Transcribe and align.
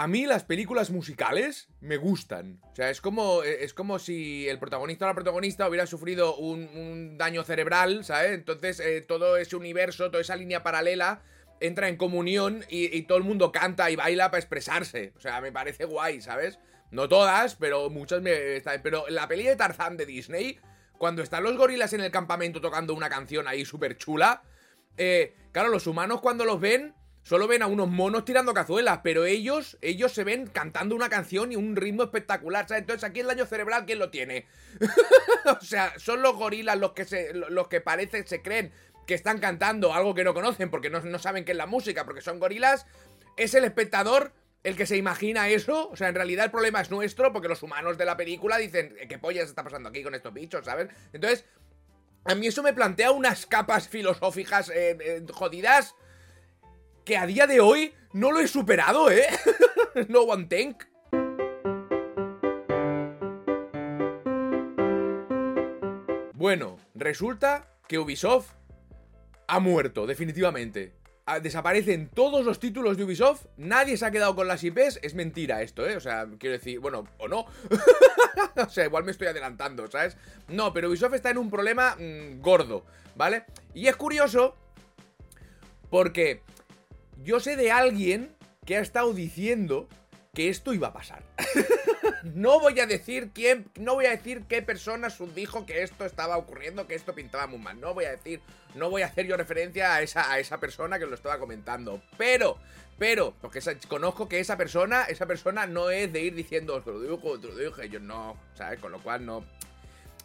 A 0.00 0.06
mí 0.06 0.24
las 0.24 0.44
películas 0.44 0.88
musicales 0.88 1.68
me 1.82 1.98
gustan. 1.98 2.58
O 2.72 2.74
sea, 2.74 2.88
es 2.88 3.02
como, 3.02 3.42
es 3.42 3.74
como 3.74 3.98
si 3.98 4.48
el 4.48 4.58
protagonista 4.58 5.04
o 5.04 5.08
la 5.08 5.14
protagonista 5.14 5.68
hubiera 5.68 5.86
sufrido 5.86 6.36
un, 6.36 7.18
daño 7.18 7.44
cerebral, 7.44 8.02
¿sabes? 8.02 8.30
Entonces 8.30 8.80
eh, 8.80 9.02
todo 9.02 9.36
ese 9.36 9.56
universo, 9.56 10.10
toda 10.10 10.22
esa 10.22 10.36
línea 10.36 10.62
paralela 10.62 11.20
entra 11.60 11.90
en 11.90 11.98
comunión 11.98 12.64
y, 12.70 13.02
todo 13.02 13.18
el 13.18 13.24
mundo 13.24 13.52
canta 13.52 13.90
y 13.90 13.96
baila 13.96 14.30
para 14.30 14.40
expresarse. 14.40 15.12
O 15.18 15.20
sea, 15.20 15.42
me 15.42 15.52
parece 15.52 15.84
guay, 15.84 16.22
¿sabes? 16.22 16.58
No 16.90 17.06
todas, 17.06 17.56
pero 17.56 17.90
muchas 17.90 18.22
me... 18.22 18.62
Pero 18.82 19.04
la 19.10 19.28
peli 19.28 19.44
de 19.44 19.56
Tarzán 19.56 19.98
de 19.98 20.06
Disney, 20.06 20.58
cuando 20.96 21.22
están 21.22 21.42
los 21.42 21.58
gorilas 21.58 21.92
en 21.92 22.00
el 22.00 22.10
campamento 22.10 22.62
tocando 22.62 22.94
una 22.94 23.10
canción 23.10 23.46
ahí 23.46 23.66
súper 23.66 23.98
chula, 23.98 24.44
eh, 24.96 25.34
claro, 25.52 25.68
los 25.68 25.86
humanos 25.86 26.22
cuando 26.22 26.46
los 26.46 26.58
ven 26.58 26.94
Solo 27.30 27.46
ven 27.46 27.62
a 27.62 27.68
unos 27.68 27.86
monos 27.86 28.24
tirando 28.24 28.52
cazuelas, 28.52 29.02
pero 29.04 29.24
ellos, 29.24 29.78
ellos 29.82 30.12
se 30.12 30.24
ven 30.24 30.48
cantando 30.48 30.96
una 30.96 31.08
canción 31.08 31.52
y 31.52 31.54
un 31.54 31.76
ritmo 31.76 32.02
espectacular, 32.02 32.66
¿sabes? 32.66 32.80
Entonces 32.80 33.08
aquí 33.08 33.20
el 33.20 33.28
daño 33.28 33.46
cerebral, 33.46 33.86
¿quién 33.86 34.00
lo 34.00 34.10
tiene? 34.10 34.48
o 35.60 35.64
sea, 35.64 35.96
son 35.96 36.22
los 36.22 36.34
gorilas 36.34 36.76
los 36.76 36.90
que 36.90 37.04
se, 37.04 37.32
los 37.32 37.68
que 37.68 37.80
parecen, 37.80 38.26
se 38.26 38.42
creen 38.42 38.72
que 39.06 39.14
están 39.14 39.38
cantando 39.38 39.94
algo 39.94 40.12
que 40.12 40.24
no 40.24 40.34
conocen 40.34 40.70
porque 40.70 40.90
no, 40.90 41.20
saben 41.20 41.44
qué 41.44 41.52
es 41.52 41.56
la 41.56 41.66
música, 41.66 42.04
porque 42.04 42.20
son 42.20 42.40
gorilas. 42.40 42.84
Es 43.36 43.54
el 43.54 43.62
espectador 43.62 44.32
el 44.64 44.74
que 44.74 44.86
se 44.86 44.96
imagina 44.96 45.48
eso. 45.48 45.88
O 45.88 45.94
sea, 45.94 46.08
en 46.08 46.16
realidad 46.16 46.46
el 46.46 46.50
problema 46.50 46.80
es 46.80 46.90
nuestro 46.90 47.32
porque 47.32 47.46
los 47.46 47.62
humanos 47.62 47.96
de 47.96 48.06
la 48.06 48.16
película 48.16 48.58
dicen, 48.58 48.96
¿qué 49.08 49.18
pollas 49.20 49.48
está 49.48 49.62
pasando 49.62 49.90
aquí 49.90 50.02
con 50.02 50.16
estos 50.16 50.34
bichos, 50.34 50.64
¿sabes? 50.64 50.88
Entonces, 51.12 51.44
a 52.24 52.34
mí 52.34 52.48
eso 52.48 52.64
me 52.64 52.72
plantea 52.72 53.12
unas 53.12 53.46
capas 53.46 53.86
filosóficas 53.86 54.68
eh, 54.70 54.98
eh, 55.00 55.26
jodidas 55.32 55.94
que 57.04 57.16
a 57.16 57.26
día 57.26 57.46
de 57.46 57.60
hoy 57.60 57.94
no 58.12 58.32
lo 58.32 58.40
he 58.40 58.48
superado, 58.48 59.10
¿eh? 59.10 59.26
no 60.08 60.22
one 60.22 60.46
tank. 60.46 60.84
Bueno, 66.34 66.78
resulta 66.94 67.68
que 67.86 67.98
Ubisoft 67.98 68.52
ha 69.46 69.60
muerto, 69.60 70.06
definitivamente. 70.06 70.94
Ah, 71.26 71.38
desaparecen 71.38 72.08
todos 72.08 72.44
los 72.44 72.58
títulos 72.58 72.96
de 72.96 73.04
Ubisoft, 73.04 73.44
nadie 73.56 73.96
se 73.96 74.06
ha 74.06 74.10
quedado 74.10 74.34
con 74.34 74.48
las 74.48 74.64
IPs, 74.64 74.98
es 75.02 75.14
mentira 75.14 75.62
esto, 75.62 75.86
¿eh? 75.86 75.96
O 75.96 76.00
sea, 76.00 76.26
quiero 76.38 76.54
decir, 76.54 76.80
bueno, 76.80 77.04
o 77.18 77.28
no. 77.28 77.44
o 78.56 78.68
sea, 78.68 78.86
igual 78.86 79.04
me 79.04 79.12
estoy 79.12 79.28
adelantando, 79.28 79.86
¿sabes? 79.88 80.16
No, 80.48 80.72
pero 80.72 80.88
Ubisoft 80.88 81.14
está 81.14 81.30
en 81.30 81.38
un 81.38 81.50
problema 81.50 81.94
mm, 81.96 82.40
gordo, 82.40 82.84
¿vale? 83.14 83.44
Y 83.74 83.86
es 83.86 83.96
curioso 83.96 84.56
porque 85.90 86.42
yo 87.22 87.40
sé 87.40 87.56
de 87.56 87.70
alguien 87.70 88.34
que 88.64 88.76
ha 88.76 88.80
estado 88.80 89.12
diciendo 89.12 89.88
que 90.34 90.48
esto 90.48 90.72
iba 90.72 90.88
a 90.88 90.92
pasar. 90.92 91.22
no 92.34 92.60
voy 92.60 92.78
a 92.80 92.86
decir 92.86 93.30
quién, 93.34 93.70
no 93.78 93.94
voy 93.94 94.06
a 94.06 94.10
decir 94.10 94.44
qué 94.48 94.62
persona 94.62 95.08
dijo 95.34 95.66
que 95.66 95.82
esto 95.82 96.04
estaba 96.04 96.36
ocurriendo, 96.36 96.86
que 96.86 96.94
esto 96.94 97.14
pintaba 97.14 97.46
muy 97.46 97.58
mal. 97.58 97.80
No 97.80 97.94
voy 97.94 98.04
a 98.04 98.12
decir, 98.12 98.40
no 98.74 98.90
voy 98.90 99.02
a 99.02 99.06
hacer 99.06 99.26
yo 99.26 99.36
referencia 99.36 99.94
a 99.94 100.02
esa, 100.02 100.30
a 100.30 100.38
esa 100.38 100.60
persona 100.60 100.98
que 100.98 101.06
lo 101.06 101.14
estaba 101.14 101.38
comentando. 101.38 102.02
Pero, 102.16 102.58
pero, 102.98 103.34
porque 103.40 103.60
conozco 103.88 104.28
que 104.28 104.40
esa 104.40 104.56
persona, 104.56 105.04
esa 105.04 105.26
persona 105.26 105.66
no 105.66 105.90
es 105.90 106.12
de 106.12 106.20
ir 106.20 106.34
diciendo, 106.34 106.76
os 106.76 106.86
lo 106.86 107.00
digo, 107.00 107.38
te 107.40 107.48
lo 107.48 107.56
dije, 107.56 107.88
yo 107.88 108.00
no, 108.00 108.36
¿sabes? 108.54 108.78
Con 108.78 108.92
lo 108.92 109.02
cual 109.02 109.26
no. 109.26 109.44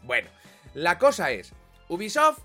Bueno, 0.04 0.30
la 0.76 1.00
cosa 1.00 1.32
es, 1.32 1.52
Ubisoft 1.90 2.40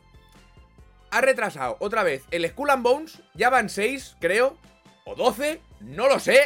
ha 1.10 1.20
retrasado 1.20 1.76
otra 1.80 2.02
vez 2.02 2.24
el 2.30 2.48
Skull 2.48 2.70
and 2.70 2.82
Bones. 2.82 3.22
Ya 3.34 3.50
van 3.50 3.68
6, 3.68 4.16
creo. 4.20 4.56
O 5.04 5.14
12. 5.14 5.60
No 5.80 6.08
lo 6.08 6.18
sé. 6.18 6.40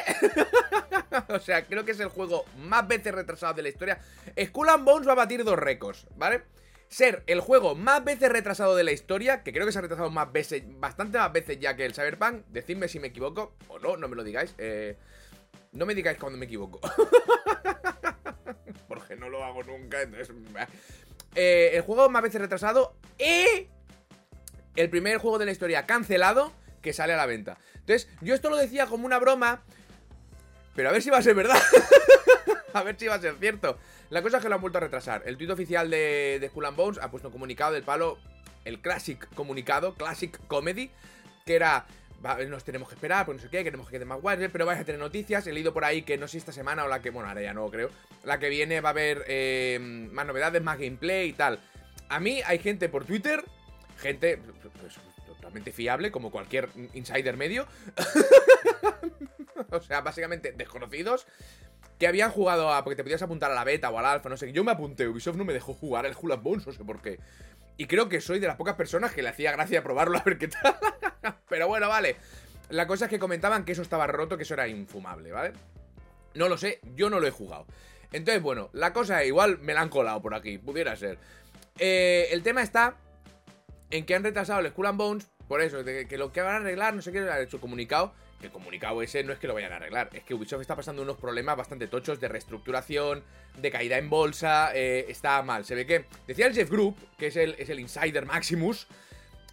o 1.29 1.39
sea, 1.39 1.67
creo 1.67 1.85
que 1.85 1.93
es 1.93 2.01
el 2.01 2.09
juego 2.09 2.45
más 2.59 2.87
veces 2.87 3.15
retrasado 3.15 3.55
de 3.55 3.63
la 3.63 3.69
historia. 3.69 4.01
Skull 4.43 4.69
and 4.69 4.85
Bones 4.85 5.09
va 5.09 5.13
a 5.13 5.17
batir 5.17 5.45
dos 5.45 5.59
récords, 5.59 6.07
¿vale? 6.17 6.43
Ser 6.89 7.25
el 7.27 7.41
juego 7.41 7.75
más 7.75 8.05
veces 8.05 8.31
retrasado 8.31 8.77
de 8.77 8.85
la 8.85 8.93
historia, 8.93 9.43
que 9.43 9.53
creo 9.53 9.67
que 9.67 9.73
se 9.73 9.79
ha 9.79 9.83
retrasado 9.83 10.11
más 10.11 10.31
veces, 10.33 10.63
bastante 10.79 11.19
más 11.19 11.33
veces 11.33 11.59
ya 11.59 11.75
que 11.75 11.85
el 11.85 11.95
Cyberpunk. 11.95 12.45
Decidme 12.47 12.89
si 12.89 13.01
me 13.01 13.09
equivoco 13.09 13.55
o 13.69 13.79
no, 13.79 13.97
no 13.97 14.09
me 14.09 14.17
lo 14.17 14.23
digáis. 14.23 14.55
Eh, 14.59 14.97
no 15.73 15.87
me 15.87 15.95
digáis 15.95 16.19
cuando 16.19 16.39
me 16.39 16.47
equivoco. 16.47 16.81
Porque 18.89 19.17
no 19.17 19.29
lo 19.29 19.45
hago 19.45 19.63
nunca, 19.65 20.03
entonces... 20.03 20.35
Eh, 21.35 21.73
el 21.75 21.83
juego 21.83 22.09
más 22.09 22.23
veces 22.23 22.41
retrasado 22.41 22.95
y 23.19 23.69
el 24.77 24.91
primer 24.91 25.19
juego 25.19 25.39
de 25.39 25.47
la 25.47 25.53
historia 25.53 25.87
cancelado 25.87 26.53
que 26.83 26.93
sale 26.93 27.15
a 27.15 27.17
la 27.17 27.27
venta. 27.27 27.59
Entonces, 27.75 28.09
yo 28.21 28.35
esto 28.35 28.51
lo 28.51 28.57
decía 28.57 28.87
como 28.87 29.07
una 29.07 29.19
broma, 29.19 29.63
pero 30.75 30.89
a 30.89 30.93
ver 30.93 31.03
si 31.03 31.11
va 31.11 31.19
a 31.19 31.23
ser 31.23 31.35
verdad. 31.35 31.61
a 32.73 32.83
ver 32.83 32.97
si 32.99 33.07
va 33.07 33.15
a 33.15 33.21
ser 33.21 33.37
cierto. 33.41 33.79
La 34.11 34.23
cosa 34.23 34.39
es 34.39 34.43
que 34.43 34.49
lo 34.49 34.57
han 34.57 34.61
vuelto 34.61 34.79
a 34.79 34.83
retrasar. 34.83 35.23
El 35.27 35.37
tuit 35.37 35.51
oficial 35.51 35.89
de, 35.91 36.39
de 36.41 36.49
Skull 36.49 36.67
and 36.67 36.77
Bones 36.77 37.01
ha 37.01 37.11
puesto 37.11 37.29
un 37.29 37.33
comunicado 37.33 37.73
del 37.73 37.83
palo, 37.83 38.19
el 38.65 38.81
Classic 38.81 39.27
comunicado, 39.35 39.95
Classic 39.95 40.39
Comedy, 40.47 40.91
que 41.47 41.57
era 41.57 41.87
nos 42.49 42.65
tenemos 42.65 42.89
que 42.89 42.95
esperar, 42.95 43.27
pues 43.27 43.37
no 43.37 43.43
sé 43.43 43.51
qué, 43.51 43.63
queremos 43.63 43.87
que 43.87 43.97
quede 43.97 44.07
más 44.07 44.21
guay, 44.21 44.49
pero 44.49 44.65
vais 44.65 44.81
a 44.81 44.85
tener 44.85 45.01
noticias. 45.01 45.47
He 45.47 45.53
leído 45.53 45.75
por 45.75 45.85
ahí 45.85 46.03
que 46.03 46.17
no 46.17 46.27
sé 46.27 46.39
esta 46.39 46.53
semana 46.53 46.85
o 46.85 46.89
la 46.89 47.01
que, 47.03 47.11
bueno, 47.11 47.29
ahora 47.29 47.43
ya 47.43 47.53
no 47.53 47.69
creo, 47.71 47.91
la 48.25 48.39
que 48.39 48.49
viene 48.49 48.81
va 48.81 48.91
a 48.91 48.93
haber 48.93 49.25
eh, 49.29 49.79
más 49.81 50.27
novedades, 50.27 50.63
más 50.63 50.79
gameplay 50.79 51.29
y 51.29 51.33
tal. 51.35 51.61
A 52.09 52.21
mí 52.21 52.41
hay 52.47 52.59
gente 52.59 52.89
por 52.89 53.05
Twitter 53.05 53.45
gente 53.99 54.39
pues, 54.81 54.99
totalmente 55.27 55.73
fiable, 55.73 56.11
como 56.11 56.31
cualquier 56.31 56.69
insider 56.95 57.37
medio. 57.37 57.67
o 59.71 59.81
sea, 59.81 60.01
básicamente 60.01 60.53
desconocidos. 60.53 61.27
Que 61.99 62.09
habían 62.09 62.31
jugado 62.31 62.73
a. 62.73 62.83
Porque 62.83 62.97
te 62.97 63.05
podías 63.05 63.23
apuntar 63.23 63.51
a 63.53 63.55
la 63.55 63.65
beta 63.65 63.91
o 63.91 63.99
al 63.99 64.07
alfa, 64.07 64.29
no 64.29 64.37
sé. 64.37 64.53
Yo 64.53 64.65
me 64.65 64.73
apunté, 64.73 65.07
Ubisoft 65.07 65.37
no 65.37 65.45
me 65.45 65.53
dejó 65.53 65.75
jugar 65.75 66.07
el 66.07 66.17
Hula 66.21 66.37
Bones, 66.37 66.67
no 66.67 66.73
sé 66.73 66.85
por 66.85 67.01
qué. 67.01 67.21
Y 67.77 67.87
creo 67.87 68.09
que 68.09 68.21
soy 68.21 68.39
de 68.39 68.47
las 68.47 68.57
pocas 68.57 68.75
personas 68.75 69.13
que 69.13 69.23
le 69.23 69.29
hacía 69.29 69.53
gracia 69.53 69.83
probarlo 69.83 70.19
a 70.19 70.23
ver 70.23 70.39
qué 70.39 70.49
tal. 70.49 70.77
Pero 71.49 71.69
bueno, 71.69 71.89
vale. 71.89 72.17
La 72.71 72.87
cosa 72.87 73.05
es 73.05 73.11
que 73.11 73.19
comentaban 73.19 73.65
que 73.65 73.73
eso 73.73 73.83
estaba 73.83 74.07
roto, 74.07 74.37
que 74.37 74.45
eso 74.45 74.55
era 74.55 74.67
infumable, 74.69 75.31
¿vale? 75.31 75.53
No 76.35 76.49
lo 76.49 76.57
sé, 76.57 76.81
yo 76.95 77.11
no 77.11 77.21
lo 77.21 77.27
he 77.27 77.31
jugado. 77.31 77.67
Entonces, 78.13 78.43
bueno, 78.43 78.71
la 78.73 78.93
cosa 78.93 79.25
igual 79.25 79.59
me 79.59 79.75
la 79.75 79.83
han 79.83 79.89
colado 79.89 80.23
por 80.23 80.35
aquí, 80.35 80.59
pudiera 80.59 80.97
ser. 80.97 81.19
Eh, 81.79 82.29
el 82.31 82.43
tema 82.43 82.63
está 82.63 82.97
en 83.95 84.05
que 84.07 84.15
han 84.15 84.25
retrasado 84.25 84.61
el 84.61 84.69
Skull 84.71 84.87
and 84.87 84.99
Bones 84.99 85.31
por 85.47 85.61
eso, 85.61 85.85
de 85.85 86.09
que 86.09 86.19
lo 86.19 86.33
que 86.33 86.41
van 86.41 86.55
a 86.55 86.57
arreglar, 86.57 86.95
no 86.95 87.03
sé 87.03 87.13
qué, 87.13 87.21
ha 87.21 87.41
hecho 87.41 87.61
comunicado. 87.61 88.13
Que 88.41 88.47
el 88.47 88.53
comunicado 88.53 89.01
ese 89.03 89.23
no 89.23 89.33
es 89.33 89.39
que 89.39 89.47
lo 89.47 89.55
vayan 89.55 89.73
a 89.73 89.77
arreglar, 89.77 90.11
es 90.13 90.25
que 90.25 90.35
Ubisoft 90.35 90.63
está 90.63 90.75
pasando 90.75 91.01
unos 91.03 91.17
problemas 91.17 91.57
bastante 91.57 91.87
tochos 91.87 92.21
de 92.21 92.29
reestructuración, 92.29 93.23
de 93.57 93.71
caída 93.71 93.97
en 93.97 94.11
bolsa, 94.11 94.73
eh, 94.75 95.07
está 95.09 95.41
mal. 95.43 95.65
Se 95.65 95.75
ve 95.75 95.87
que, 95.87 96.07
decía 96.27 96.47
el 96.47 96.55
Jeff 96.55 96.69
Group, 96.69 96.97
que 97.17 97.29
es 97.29 97.37
el, 97.37 97.55
es 97.59 97.71
el 97.71 97.79
Insider 97.79 98.27
Maximus, 98.27 98.89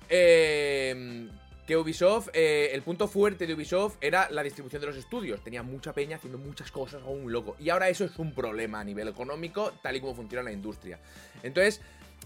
eh, 0.10 1.30
que 1.68 1.78
Ubisoft, 1.78 2.30
eh, 2.34 2.72
el 2.74 2.82
punto 2.82 3.08
fuerte 3.08 3.46
de 3.46 3.54
Ubisoft 3.54 3.98
era 4.02 4.30
la 4.32 4.44
distribución 4.44 4.82
de 4.82 4.88
los 4.88 4.98
estudios. 4.98 5.44
Tenía 5.44 5.64
mucha 5.64 5.94
peña 5.94 6.18
haciendo 6.18 6.38
muchas 6.38 6.72
cosas, 6.72 7.02
como 7.02 7.14
un 7.14 7.32
loco. 7.32 7.56
Y 7.60 7.70
ahora 7.70 7.88
eso 7.88 8.04
es 8.04 8.18
un 8.18 8.34
problema 8.34 8.80
a 8.80 8.84
nivel 8.84 9.08
económico, 9.08 9.72
tal 9.84 9.96
y 9.96 10.02
como 10.02 10.16
funciona 10.16 10.44
la 10.44 10.52
industria. 10.52 11.00
Entonces, 11.44 11.82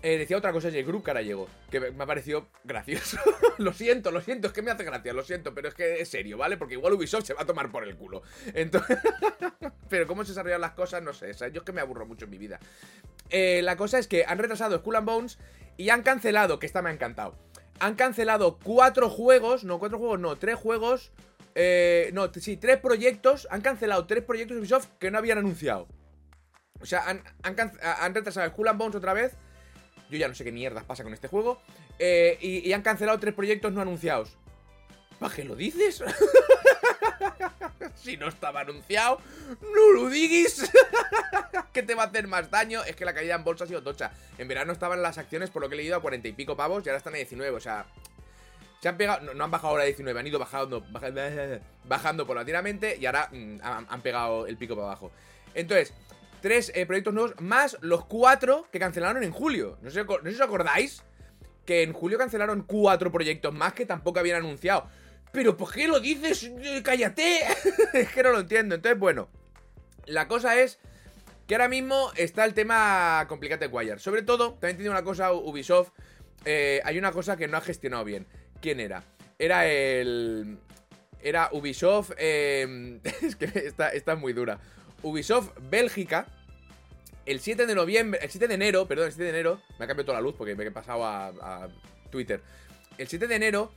eh, 0.06 0.20
decía 0.20 0.38
otra 0.38 0.52
cosa 0.52 0.70
J. 0.70 0.84
Group 0.84 1.04
que 1.04 1.10
ahora 1.10 1.24
llegó, 1.24 1.48
que 1.72 1.80
me 1.80 2.04
ha 2.04 2.06
parecido 2.06 2.48
gracioso. 2.64 3.18
lo 3.58 3.74
siento, 3.74 4.12
lo 4.12 4.22
siento, 4.22 4.46
es 4.46 4.54
que 4.54 4.62
me 4.62 4.70
hace 4.70 4.84
gracia, 4.84 5.14
lo 5.14 5.24
siento, 5.24 5.56
pero 5.56 5.68
es 5.68 5.74
que 5.74 6.00
es 6.00 6.08
serio, 6.10 6.38
¿vale? 6.38 6.58
Porque 6.58 6.76
igual 6.76 6.94
Ubisoft 6.94 7.26
se 7.26 7.34
va 7.34 7.42
a 7.42 7.46
tomar 7.48 7.72
por 7.72 7.84
el 7.84 7.96
culo. 7.96 8.22
Entonces, 8.54 9.00
pero 9.90 10.06
cómo 10.06 10.24
se 10.24 10.30
desarrollan 10.30 10.62
las 10.62 10.74
cosas, 10.74 11.02
no 11.02 11.12
sé, 11.12 11.32
yo 11.52 11.62
es 11.62 11.64
que 11.64 11.72
me 11.72 11.82
aburro 11.82 12.06
mucho 12.06 12.26
en 12.26 12.32
mi 12.32 12.38
vida. 12.38 12.60
Eh, 13.32 13.64
la 13.64 13.78
cosa 13.78 13.98
es 13.98 14.06
que 14.06 14.26
han 14.28 14.38
retrasado 14.38 14.78
Skull 14.78 14.96
and 14.96 15.08
Bones 15.08 15.40
y 15.76 15.90
han 15.90 16.04
cancelado, 16.04 16.60
que 16.60 16.68
esta 16.68 16.84
me 16.84 16.92
ha 16.92 16.94
encantado. 16.94 17.36
Han 17.80 17.96
cancelado 17.96 18.60
cuatro 18.64 19.10
juegos, 19.10 19.64
no, 19.64 19.80
cuatro 19.80 19.98
juegos, 19.98 20.20
no, 20.20 20.36
tres 20.36 20.54
juegos. 20.54 21.14
Eh, 21.56 22.12
no, 22.14 22.32
sí, 22.32 22.58
tres 22.58 22.78
proyectos. 22.78 23.48
Han 23.50 23.62
cancelado 23.62 24.06
tres 24.06 24.24
proyectos 24.24 24.54
de 24.54 24.62
Ubisoft 24.62 24.88
que 25.00 25.10
no 25.10 25.18
habían 25.18 25.40
anunciado. 25.40 25.88
O 26.80 26.86
sea, 26.86 27.10
han, 27.10 27.24
han, 27.42 27.56
han 27.82 28.14
retrasado 28.14 28.48
Skull 28.52 28.68
and 28.68 28.78
Bones 28.78 28.96
otra 28.98 29.16
vez 29.16 29.36
yo 30.10 30.18
ya 30.18 30.28
no 30.28 30.36
sé 30.36 30.44
qué 30.44 30.52
mierdas 30.52 30.84
pasa 30.84 31.04
con 31.04 31.14
este 31.14 31.28
juego. 31.28 31.62
Eh, 32.00 32.38
y, 32.42 32.72
han 32.74 32.82
cancelado 32.82 33.20
tres 33.20 33.34
proyectos 33.34 33.74
no 33.74 33.82
anunciados. 33.82 34.38
¿Para 35.20 35.34
qué 35.34 35.44
lo 35.44 35.56
dices? 35.56 36.04
si 37.96 38.18
no 38.18 38.28
estaba 38.28 38.62
anunciado, 38.62 39.20
no 39.62 39.92
lo 39.94 40.10
digas. 40.10 40.70
¿Qué 41.74 41.84
te 41.84 41.96
va 41.96 42.04
a 42.04 42.06
hacer 42.08 42.28
más 42.28 42.50
daño? 42.52 42.84
Es 42.84 42.96
que 42.96 43.06
la 43.06 43.14
caída 43.14 43.36
en 43.36 43.44
bolsa 43.44 43.64
ha 43.64 43.68
sido 43.68 43.82
tocha. 43.82 44.12
En 44.38 44.48
verano 44.48 44.74
estaban 44.74 45.02
las 45.02 45.18
acciones, 45.18 45.50
por 45.50 45.62
lo 45.62 45.70
que 45.70 45.76
he 45.76 45.78
leído, 45.78 45.96
a 45.96 46.02
40 46.02 46.28
y 46.28 46.34
pico 46.34 46.56
pavos 46.56 46.86
y 46.86 46.90
ahora 46.90 46.98
están 46.98 47.14
a 47.14 47.18
19. 47.18 47.56
O 47.56 47.60
sea, 47.60 47.86
se 48.82 48.90
han 48.90 48.98
pegado. 48.98 49.34
No, 49.34 49.44
han 49.44 49.52
bajado 49.52 49.70
ahora 49.70 49.84
a 49.84 49.88
19, 49.88 50.20
han 50.20 50.28
ido 50.28 50.40
bajando, 50.40 50.86
bajando, 50.90 51.22
bajando 51.86 52.28
paulatinamente 52.28 52.98
y 53.00 53.06
ahora 53.06 53.30
mm, 53.32 53.58
han, 53.64 54.02
pegado 54.02 54.48
el 54.48 54.58
pico 54.58 54.76
para 54.76 54.88
abajo. 54.88 55.12
Entonces, 55.54 55.94
tres 56.42 56.72
eh, 56.76 56.86
proyectos 56.86 57.14
nuevos, 57.14 57.34
más 57.40 57.78
los 57.82 58.06
cuatro 58.06 58.68
que 58.72 58.80
cancelaron 58.80 59.24
en 59.24 59.32
julio. 59.32 59.78
No 59.82 59.90
sé, 59.90 60.04
no 60.04 60.18
sé 60.24 60.30
si 60.30 60.36
os 60.36 60.42
acordáis 60.42 61.04
que 61.66 61.84
en 61.84 61.94
julio 61.94 62.18
cancelaron 62.18 62.64
cuatro 62.64 63.12
proyectos 63.12 63.54
más 63.54 63.74
que 63.74 63.86
tampoco 63.86 64.20
habían 64.20 64.38
anunciado. 64.38 64.88
pero 65.32 65.58
¿por 65.58 65.74
qué 65.74 65.88
lo 65.88 66.00
dices? 66.00 66.52
¡Cállate! 66.84 67.40
es 67.94 68.10
que 68.10 68.24
no 68.24 68.32
lo 68.32 68.40
entiendo. 68.40 68.76
Entonces, 68.76 69.00
bueno, 69.00 69.28
la 70.06 70.28
cosa 70.28 70.60
es 70.60 70.80
que 71.48 71.56
ahora 71.56 71.68
mismo 71.68 72.12
está 72.16 72.46
el 72.46 72.54
tema 72.54 73.26
complicado 73.28 73.60
de 73.60 73.68
Wire. 73.68 74.00
Sobre 74.00 74.22
todo, 74.22 74.54
también 74.54 74.78
tiene 74.78 74.90
una 74.92 75.04
cosa 75.04 75.34
Ubisoft. 75.34 75.90
Eh, 76.46 76.82
hay 76.86 76.98
una 76.98 77.12
cosa 77.12 77.38
que 77.38 77.48
no 77.48 77.58
ha 77.58 77.62
gestionado 77.62 78.04
bien. 78.04 78.28
¿Quién 78.62 78.80
era? 78.80 79.04
Era 79.38 79.68
el. 79.68 80.58
Era 81.22 81.50
Ubisoft. 81.52 82.12
Eh, 82.18 83.00
es 83.22 83.36
que 83.36 83.46
esta, 83.46 83.90
esta 83.90 84.14
es 84.14 84.20
muy 84.20 84.34
dura. 84.34 84.60
Ubisoft 85.06 85.52
Bélgica. 85.70 86.26
El 87.28 87.40
7 87.40 87.68
de 87.68 87.76
noviembre. 87.76 88.20
El 88.24 88.30
7 88.32 88.48
de 88.48 88.54
enero, 88.56 88.88
perdón, 88.88 89.06
el 89.06 89.12
7 89.12 89.24
de 89.24 89.30
enero. 89.30 89.62
Me 89.78 89.86
ha 89.86 89.88
cambiado 89.88 90.06
toda 90.06 90.18
la 90.18 90.22
luz 90.22 90.36
porque 90.36 90.56
me 90.56 90.64
he 90.64 90.72
pasado 90.72 91.06
a, 91.06 91.28
a 91.28 91.70
Twitter. 92.10 92.42
El 92.98 93.08
7 93.08 93.28
de 93.28 93.36
enero 93.36 93.72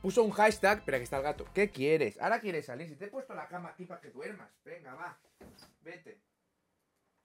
puso 0.00 0.22
un 0.22 0.30
hashtag. 0.30 0.78
Espera, 0.78 0.96
que 0.96 1.04
está 1.04 1.18
el 1.18 1.24
gato. 1.24 1.46
¿Qué 1.52 1.70
quieres? 1.70 2.18
Ahora 2.20 2.40
quieres 2.40 2.64
salir. 2.64 2.88
Si 2.88 2.96
te 2.96 3.04
he 3.04 3.08
puesto 3.08 3.34
la 3.34 3.48
cama 3.48 3.68
aquí 3.68 3.84
para 3.84 4.00
que 4.00 4.08
duermas. 4.08 4.48
Venga, 4.64 4.94
va. 4.94 5.18
Vete. 5.82 6.22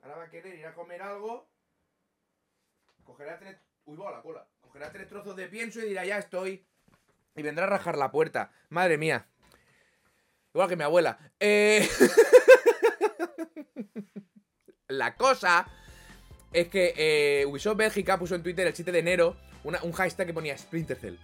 Ahora 0.02 0.18
va 0.18 0.24
a 0.24 0.30
querer 0.30 0.60
ir 0.60 0.66
a 0.66 0.74
comer 0.74 1.02
algo. 1.02 1.50
Cogerá 3.06 3.40
tres. 3.40 3.56
Uy, 3.86 3.96
va 3.96 4.12
la 4.12 4.22
cola. 4.22 4.46
Cogerá 4.60 4.92
tres 4.92 5.08
trozos 5.08 5.38
de 5.38 5.48
pienso 5.48 5.80
y 5.80 5.88
dirá, 5.88 6.04
ya 6.04 6.18
estoy. 6.18 6.68
Y 7.34 7.42
vendrá 7.44 7.64
a 7.64 7.70
rajar 7.70 7.98
la 7.98 8.12
puerta. 8.12 8.52
Madre 8.68 8.98
mía. 8.98 9.26
Igual 10.54 10.68
que 10.68 10.76
mi 10.76 10.84
abuela. 10.84 11.18
Eh... 11.40 11.88
la 14.88 15.16
cosa 15.16 15.68
es 16.54 16.69
que 16.69 16.94
eh, 16.95 17.45
Ubisoft 17.45 17.78
Bélgica 17.78 18.18
puso 18.18 18.36
en 18.36 18.44
Twitter 18.44 18.66
el 18.66 18.75
7 18.75 18.92
de 18.92 19.00
enero 19.00 19.36
un 19.63 19.92
hashtag 19.92 20.28
que 20.28 20.34
ponía 20.34 20.57
Splinter 20.57 20.98
Cell. 20.98 21.18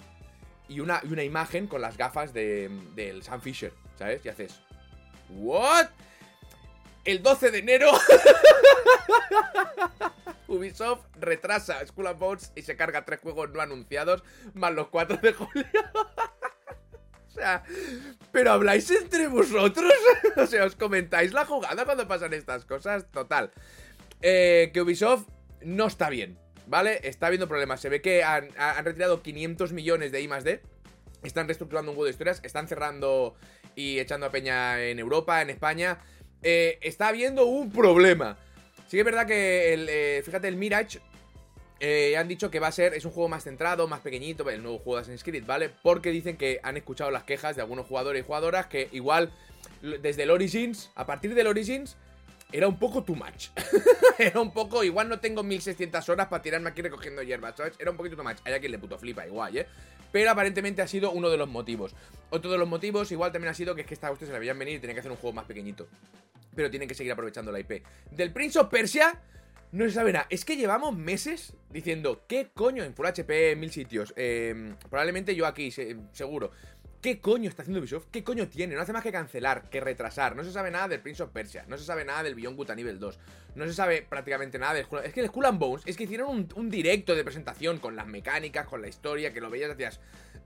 Y 0.68 0.81
una, 0.81 1.00
y 1.04 1.13
una 1.13 1.24
imagen 1.24 1.68
con 1.68 1.81
las 1.81 1.95
gafas 1.95 2.33
de, 2.33 2.69
del 2.94 3.24
Sam 3.24 3.42
Fisher, 3.42 3.74
¿sabes? 3.98 4.25
Y 4.25 4.30
haces... 4.30 4.60
¿What? 5.30 5.88
El 7.06 7.24
12 7.24 7.51
de 7.51 7.60
enero 7.60 7.92
Ubisoft 10.48 11.06
retrasa 11.19 11.86
School 11.88 12.07
of 12.07 12.19
Bones 12.19 12.51
y 12.56 12.63
se 12.63 12.75
carga 12.75 13.06
tres 13.06 13.21
juegos 13.21 13.51
no 13.51 13.62
anunciados, 13.62 14.24
más 14.54 14.74
los 14.74 14.89
4 14.89 15.18
de 15.18 15.33
julio. 15.33 15.65
O 17.33 17.35
sea, 17.35 17.63
pero 18.31 18.51
habláis 18.51 18.89
entre 18.91 19.27
vosotros. 19.27 19.91
o 20.38 20.45
sea, 20.45 20.65
os 20.65 20.75
comentáis 20.75 21.33
la 21.33 21.45
jugada 21.45 21.83
cuando 21.85 22.07
pasan 22.07 22.33
estas 22.33 22.65
cosas. 22.65 23.09
Total. 23.12 23.51
Eh, 24.21 24.69
que 24.74 24.81
Ubisoft 24.81 25.27
no 25.62 25.88
está 25.88 26.09
bien, 26.09 26.38
¿vale? 26.68 27.00
Está 27.03 27.27
habiendo 27.27 27.47
problemas. 27.47 27.81
Se 27.81 27.89
ve 27.89 28.01
que 28.01 28.24
han, 28.24 28.50
retirado 28.83 29.24
500 29.24 29.74
millones 29.74 30.12
de 30.12 30.21
I 30.21 30.27
D. 30.27 30.62
Están 31.24 31.47
reestructurando 31.47 31.91
un 31.91 31.95
juego 31.95 32.06
de 32.06 32.12
historias. 32.12 32.39
Están 32.44 32.68
cerrando 32.68 33.36
y 33.75 34.00
echando 34.00 34.27
a 34.27 34.29
peña 34.29 34.83
en 34.83 35.00
Europa, 35.00 35.41
en 35.41 35.50
España. 35.50 35.97
Eh, 36.44 36.77
está 36.81 37.07
habiendo 37.07 37.45
un 37.45 37.71
problema. 37.71 38.38
Sí 38.88 38.97
que 38.97 39.00
es 39.00 39.06
verdad 39.06 39.25
que, 39.25 39.74
el, 39.74 39.88
eh, 39.89 40.21
fíjate, 40.24 40.47
el 40.47 40.56
Mirage 40.56 41.00
eh, 41.85 42.15
han 42.15 42.30
dicho 42.30 42.50
que 42.50 42.62
va 42.62 42.68
a 42.68 42.71
ser, 42.71 42.94
es 42.94 43.03
un 43.03 43.12
juego 43.12 43.27
más 43.27 43.44
centrado, 43.44 43.89
más 43.89 44.00
pequeñito, 44.00 44.50
el 44.50 44.63
nuevo 44.63 44.77
juego 44.77 44.95
de 44.95 45.01
Assassin's 45.01 45.21
Creed, 45.25 45.44
¿vale? 45.45 45.69
Porque 45.69 46.12
dicen 46.12 46.38
que 46.38 46.62
han 46.63 46.77
escuchado 46.77 47.12
las 47.12 47.25
quejas 47.25 47.57
de 47.57 47.62
algunos 47.62 47.85
jugadores 47.88 48.24
y 48.24 48.25
jugadoras 48.25 48.68
que 48.68 48.88
igual 48.94 49.33
desde 49.81 50.24
el 50.24 50.31
Origins, 50.31 50.91
a 50.95 51.06
partir 51.06 51.35
del 51.35 51.45
Origins, 51.45 51.97
era 52.53 52.69
un 52.69 52.80
poco 52.80 53.03
too 53.03 53.18
much. 53.18 53.50
era 54.18 54.39
un 54.39 54.53
poco, 54.53 54.85
igual 54.85 55.09
no 55.09 55.19
tengo 55.19 55.44
1600 55.44 56.07
horas 56.07 56.27
para 56.27 56.41
tirarme 56.41 56.69
aquí 56.69 56.81
recogiendo 56.81 57.21
hierbas, 57.21 57.57
¿sabes? 57.57 57.74
Era 57.77 57.91
un 57.91 57.97
poquito 57.97 58.15
too 58.15 58.24
much. 58.24 58.38
Hay 58.45 58.53
a 58.53 58.59
quien 58.62 58.71
le 58.71 58.79
puto 58.79 58.97
flipa, 58.97 59.27
igual, 59.27 59.57
¿eh? 59.57 59.68
Pero 60.13 60.31
aparentemente 60.31 60.81
ha 60.81 60.88
sido 60.88 61.12
uno 61.12 61.29
de 61.29 61.36
los 61.36 61.50
motivos. 61.50 61.94
Otro 62.29 62.50
de 62.50 62.59
los 62.59 62.69
motivos, 62.69 63.12
igual 63.12 63.33
también 63.33 63.51
ha 63.51 63.56
sido 63.56 63.75
que 63.75 63.81
es 63.81 63.88
que 63.88 63.94
esta 63.94 64.09
hostia 64.09 64.25
se 64.25 64.31
la 64.31 64.39
veían 64.39 64.57
venir 64.57 64.75
y 64.75 64.79
tenía 64.79 64.94
que 64.94 65.01
hacer 65.01 65.12
un 65.12 65.18
juego 65.18 65.36
más 65.36 65.45
pequeñito. 65.45 65.89
Pero 66.56 66.69
tienen 66.69 66.88
que 66.88 66.95
seguir 66.95 67.12
aprovechando 67.12 67.51
la 67.51 67.59
IP. 67.59 67.83
Del 68.09 68.31
Prince 68.31 68.57
of 68.57 68.69
Persia. 68.69 69.19
No 69.74 69.86
se 69.86 69.92
sabe 69.92 70.14
nada. 70.14 70.28
Es 70.30 70.46
que 70.46 70.56
llevamos 70.56 70.96
meses 70.96 71.56
diciendo, 71.72 72.25
¿qué 72.28 72.52
coño? 72.54 72.84
En 72.84 72.94
Full 72.94 73.08
HP, 73.08 73.56
mil 73.56 73.72
sitios. 73.72 74.14
Eh, 74.16 74.75
probablemente 74.88 75.34
yo 75.36 75.48
aquí, 75.48 75.72
seguro. 76.12 76.52
¿Qué 77.02 77.20
coño 77.20 77.50
está 77.50 77.64
haciendo 77.64 77.80
Ubisoft? 77.80 78.06
¿Qué 78.12 78.24
coño 78.24 78.48
tiene? 78.48 78.75
No 78.75 78.81
hace 78.81 78.94
más 78.94 79.02
que 79.02 79.12
cancelar, 79.12 79.72
que 79.72 79.81
retrasar. 79.81 80.36
No 80.36 80.44
se 80.44 80.52
sabe 80.52 80.70
nada 80.70 80.90
del 80.90 81.02
Prince 81.02 81.24
of 81.24 81.31
Persia. 81.31 81.66
No 81.68 81.80
se 81.80 81.86
sabe 81.86 82.06
nada 82.06 82.22
del 82.22 82.36
Beyond 82.36 82.56
Good 82.56 82.70
nivel 82.75 83.00
2. 83.00 83.20
No 83.56 83.66
se 83.66 83.74
sabe 83.74 84.04
prácticamente 84.04 84.60
nada 84.60 84.75
del 84.75 84.86
Es 85.04 85.12
que 85.12 85.22
el 85.22 85.28
Skull 85.28 85.46
and 85.46 85.58
Bones 85.60 85.84
es 85.88 85.98
que 85.98 86.04
hicieron 86.04 86.48
un, 86.56 86.70
directo 86.70 87.16
de 87.16 87.24
presentación 87.24 87.80
con 87.80 87.96
las 87.96 88.06
mecánicas, 88.06 88.68
con 88.68 88.80
la 88.80 88.90
historia, 88.90 89.34
que 89.34 89.42
lo 89.42 89.50
veías 89.50 89.75
y 89.75 89.84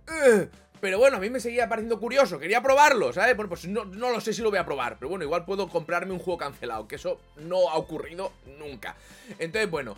decías. 0.07 0.49
Pero 0.79 0.99
bueno, 0.99 1.17
a 1.17 1.19
mí 1.19 1.29
me 1.29 1.39
seguía 1.39 1.67
pareciendo 1.67 1.99
curioso. 1.99 2.39
Quería 2.39 2.61
probarlo, 2.61 3.11
¿sabes? 3.11 3.35
Bueno, 3.35 3.49
pues 3.49 3.67
no, 3.67 3.85
no 3.85 4.11
lo 4.11 4.21
sé 4.21 4.33
si 4.33 4.41
lo 4.41 4.49
voy 4.49 4.59
a 4.59 4.65
probar. 4.65 4.97
Pero 4.99 5.09
bueno, 5.09 5.25
igual 5.25 5.45
puedo 5.45 5.67
comprarme 5.69 6.13
un 6.13 6.19
juego 6.19 6.37
cancelado. 6.37 6.87
Que 6.87 6.95
eso 6.95 7.19
no 7.37 7.69
ha 7.69 7.75
ocurrido 7.75 8.31
nunca. 8.59 8.95
Entonces, 9.39 9.69
bueno. 9.69 9.95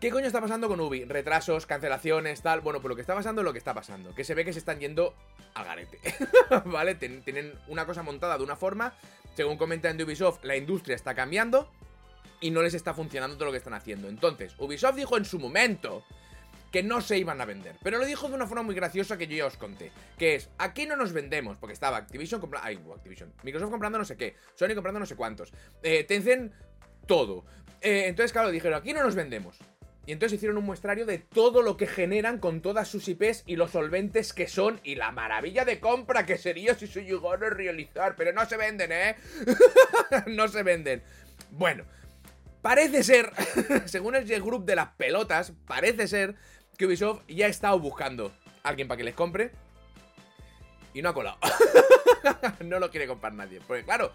¿Qué 0.00 0.10
coño 0.10 0.26
está 0.26 0.40
pasando 0.40 0.66
con 0.66 0.80
Ubi? 0.80 1.04
Retrasos, 1.04 1.66
cancelaciones, 1.66 2.40
tal. 2.40 2.62
Bueno, 2.62 2.80
pues 2.80 2.88
lo 2.88 2.94
que 2.96 3.02
está 3.02 3.14
pasando 3.14 3.42
es 3.42 3.44
lo 3.44 3.52
que 3.52 3.58
está 3.58 3.74
pasando. 3.74 4.14
Que 4.14 4.24
se 4.24 4.34
ve 4.34 4.46
que 4.46 4.54
se 4.54 4.58
están 4.58 4.80
yendo 4.80 5.14
a 5.52 5.62
garete. 5.62 5.98
¿Vale? 6.64 6.94
tienen 6.94 7.52
una 7.68 7.84
cosa 7.84 8.02
montada 8.02 8.38
de 8.38 8.44
una 8.44 8.56
forma. 8.56 8.94
Según 9.34 9.58
comentan 9.58 9.98
de 9.98 10.04
Ubisoft, 10.04 10.42
la 10.42 10.56
industria 10.56 10.96
está 10.96 11.14
cambiando. 11.14 11.70
Y 12.40 12.50
no 12.50 12.62
les 12.62 12.72
está 12.72 12.94
funcionando 12.94 13.36
todo 13.36 13.46
lo 13.46 13.50
que 13.52 13.58
están 13.58 13.74
haciendo. 13.74 14.08
Entonces, 14.08 14.54
Ubisoft 14.56 14.96
dijo 14.96 15.18
en 15.18 15.26
su 15.26 15.38
momento 15.38 16.02
que 16.70 16.82
no 16.82 17.00
se 17.00 17.18
iban 17.18 17.40
a 17.40 17.44
vender. 17.44 17.76
Pero 17.82 17.98
lo 17.98 18.04
dijo 18.04 18.28
de 18.28 18.34
una 18.34 18.46
forma 18.46 18.62
muy 18.62 18.74
graciosa 18.74 19.18
que 19.18 19.26
yo 19.26 19.36
ya 19.36 19.46
os 19.46 19.56
conté. 19.56 19.90
Que 20.18 20.36
es, 20.36 20.50
aquí 20.58 20.86
no 20.86 20.96
nos 20.96 21.12
vendemos. 21.12 21.56
Porque 21.56 21.72
estaba 21.72 21.96
Activision 21.96 22.40
comprando... 22.40 22.66
Ay, 22.66 22.80
Activision. 22.94 23.32
Microsoft 23.42 23.70
comprando 23.70 23.98
no 23.98 24.04
sé 24.04 24.16
qué. 24.16 24.36
Sony 24.54 24.74
comprando 24.74 25.00
no 25.00 25.06
sé 25.06 25.16
cuántos. 25.16 25.52
Eh, 25.82 26.04
Tencent, 26.04 26.52
todo. 27.06 27.44
Eh, 27.80 28.04
entonces, 28.06 28.32
claro, 28.32 28.50
dijeron, 28.50 28.78
aquí 28.78 28.92
no 28.92 29.02
nos 29.02 29.14
vendemos. 29.14 29.58
Y 30.06 30.12
entonces 30.12 30.36
hicieron 30.36 30.58
un 30.58 30.64
muestrario 30.64 31.06
de 31.06 31.18
todo 31.18 31.62
lo 31.62 31.76
que 31.76 31.86
generan 31.86 32.38
con 32.38 32.62
todas 32.62 32.88
sus 32.88 33.06
IPs 33.08 33.44
y 33.46 33.56
los 33.56 33.72
solventes 33.72 34.32
que 34.32 34.48
son 34.48 34.80
y 34.82 34.94
la 34.94 35.12
maravilla 35.12 35.64
de 35.64 35.78
compra 35.78 36.26
que 36.26 36.38
sería 36.38 36.74
si 36.74 36.86
se 36.86 37.04
llegara 37.04 37.48
a 37.48 37.50
realizar. 37.50 38.16
Pero 38.16 38.32
no 38.32 38.44
se 38.46 38.56
venden, 38.56 38.92
¿eh? 38.92 39.16
no 40.26 40.48
se 40.48 40.62
venden. 40.62 41.02
Bueno, 41.50 41.84
parece 42.62 43.02
ser, 43.02 43.30
según 43.84 44.16
el 44.16 44.26
G-Group 44.26 44.64
de 44.64 44.76
las 44.76 44.88
pelotas, 44.94 45.52
parece 45.66 46.08
ser 46.08 46.34
que 46.80 46.86
Ubisoft 46.86 47.20
ya 47.28 47.44
ha 47.44 47.48
estado 47.50 47.78
buscando 47.78 48.32
a 48.62 48.70
alguien 48.70 48.88
para 48.88 48.96
que 48.96 49.04
les 49.04 49.14
compre. 49.14 49.52
Y 50.94 51.02
no 51.02 51.10
ha 51.10 51.14
colado. 51.14 51.36
no 52.64 52.80
lo 52.80 52.90
quiere 52.90 53.06
comprar 53.06 53.34
nadie. 53.34 53.60
Porque 53.66 53.84
claro, 53.84 54.12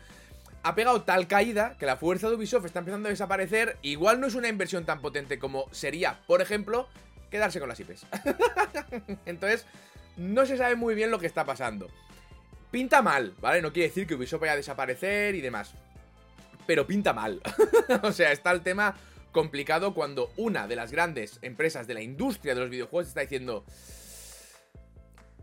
ha 0.63 0.73
pegado 0.73 1.03
tal 1.03 1.27
caída 1.27 1.77
que 1.77 1.85
la 1.85 1.95
fuerza 1.95 2.27
de 2.27 2.35
Ubisoft 2.35 2.65
está 2.65 2.79
empezando 2.79 3.07
a 3.07 3.11
desaparecer. 3.11 3.77
Igual 3.83 4.19
no 4.19 4.25
es 4.25 4.33
una 4.33 4.47
inversión 4.47 4.83
tan 4.83 4.99
potente 4.99 5.37
como 5.37 5.69
sería, 5.71 6.19
por 6.25 6.41
ejemplo, 6.41 6.89
quedarse 7.29 7.59
con 7.59 7.69
las 7.69 7.79
IPs. 7.79 8.07
Entonces, 9.27 9.67
no 10.17 10.47
se 10.47 10.57
sabe 10.57 10.75
muy 10.75 10.95
bien 10.95 11.11
lo 11.11 11.19
que 11.19 11.27
está 11.27 11.45
pasando. 11.45 11.87
Pinta 12.71 13.03
mal, 13.03 13.35
¿vale? 13.41 13.61
No 13.61 13.73
quiere 13.73 13.89
decir 13.89 14.07
que 14.07 14.15
Ubisoft 14.15 14.41
vaya 14.41 14.53
a 14.53 14.57
desaparecer 14.57 15.35
y 15.35 15.41
demás. 15.41 15.75
Pero 16.65 16.87
pinta 16.87 17.13
mal. 17.13 17.43
o 18.01 18.11
sea, 18.11 18.31
está 18.31 18.49
el 18.49 18.61
tema 18.61 18.95
complicado 19.35 19.93
cuando 19.93 20.31
una 20.37 20.65
de 20.65 20.77
las 20.77 20.91
grandes 20.91 21.39
empresas 21.43 21.85
de 21.85 21.93
la 21.93 22.01
industria 22.01 22.55
de 22.55 22.61
los 22.61 22.69
videojuegos 22.69 23.09
está 23.09 23.21
diciendo... 23.21 23.65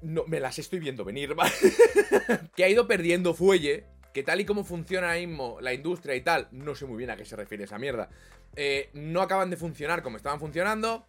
No, 0.01 0.25
me 0.27 0.41
las 0.41 0.59
estoy 0.59 0.81
viendo 0.81 1.05
venir, 1.05 1.35
¿vale? 1.37 1.53
que 2.57 2.65
ha 2.65 2.69
ido 2.69 2.89
perdiendo 2.89 3.35
fuelle 3.35 3.85
que 4.13 4.23
tal 4.23 4.41
y 4.41 4.45
como 4.45 4.65
funciona 4.65 5.09
ahora 5.09 5.21
mismo 5.21 5.59
la 5.61 5.73
industria 5.73 6.17
y 6.17 6.23
tal, 6.23 6.49
no 6.51 6.75
sé 6.75 6.87
muy 6.87 6.97
bien 6.99 7.11
a 7.11 7.17
qué 7.17 7.25
se 7.25 7.37
refiere 7.37 7.65
esa 7.65 7.79
mierda, 7.79 8.09
eh, 8.57 8.91
no 8.95 9.23
acaban 9.23 9.51
de 9.51 9.57
funcionar 9.57 10.03
como 10.03 10.17
estaban 10.17 10.41
funcionando 10.41 11.07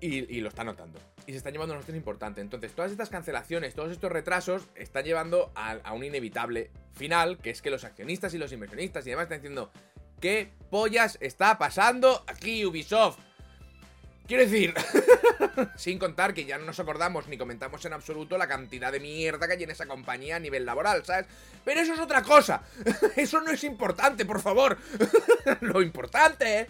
y, 0.00 0.40
lo 0.40 0.48
están 0.48 0.66
notando. 0.66 1.00
Y 1.26 1.32
se 1.32 1.38
están 1.38 1.52
llevando 1.52 1.74
a 1.74 1.76
nosotros 1.76 1.96
importante. 1.96 2.40
Entonces, 2.40 2.72
todas 2.72 2.92
estas 2.92 3.08
cancelaciones, 3.08 3.74
todos 3.74 3.90
estos 3.90 4.12
retrasos, 4.12 4.68
están 4.76 5.04
llevando 5.04 5.50
a, 5.54 5.92
un 5.92 6.04
inevitable 6.04 6.70
final, 6.92 7.38
que 7.38 7.50
es 7.50 7.62
que 7.62 7.70
los 7.70 7.84
accionistas 7.84 8.32
y 8.34 8.38
los 8.38 8.52
inversionistas 8.52 9.06
y 9.06 9.10
demás 9.10 9.24
están 9.24 9.40
diciendo, 9.40 9.70
¿qué 10.20 10.50
pollas 10.70 11.18
está 11.20 11.58
pasando 11.58 12.24
aquí 12.26 12.64
Ubisoft? 12.64 13.18
Quiero 14.26 14.42
decir, 14.42 14.74
sin 15.76 15.98
contar 15.98 16.34
que 16.34 16.44
ya 16.44 16.58
no 16.58 16.66
nos 16.66 16.78
acordamos 16.78 17.28
ni 17.28 17.38
comentamos 17.38 17.82
en 17.86 17.94
absoluto 17.94 18.36
la 18.36 18.46
cantidad 18.46 18.92
de 18.92 19.00
mierda 19.00 19.46
que 19.46 19.54
hay 19.54 19.62
en 19.62 19.70
esa 19.70 19.86
compañía 19.86 20.36
a 20.36 20.38
nivel 20.38 20.66
laboral, 20.66 21.02
¿sabes? 21.02 21.26
Pero 21.64 21.80
eso 21.80 21.94
es 21.94 22.00
otra 22.00 22.22
cosa. 22.22 22.62
Eso 23.16 23.40
no 23.40 23.50
es 23.50 23.64
importante, 23.64 24.26
por 24.26 24.42
favor. 24.42 24.76
Lo 25.60 25.80
importante 25.80 26.66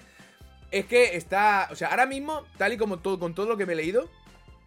es 0.70 0.86
que 0.86 1.16
está... 1.16 1.68
O 1.72 1.74
sea, 1.74 1.88
ahora 1.88 2.06
mismo, 2.06 2.46
tal 2.58 2.74
y 2.74 2.76
como 2.76 3.00
todo, 3.00 3.18
con 3.18 3.34
todo 3.34 3.46
lo 3.46 3.56
que 3.56 3.66
me 3.66 3.72
he 3.72 3.76
leído, 3.76 4.08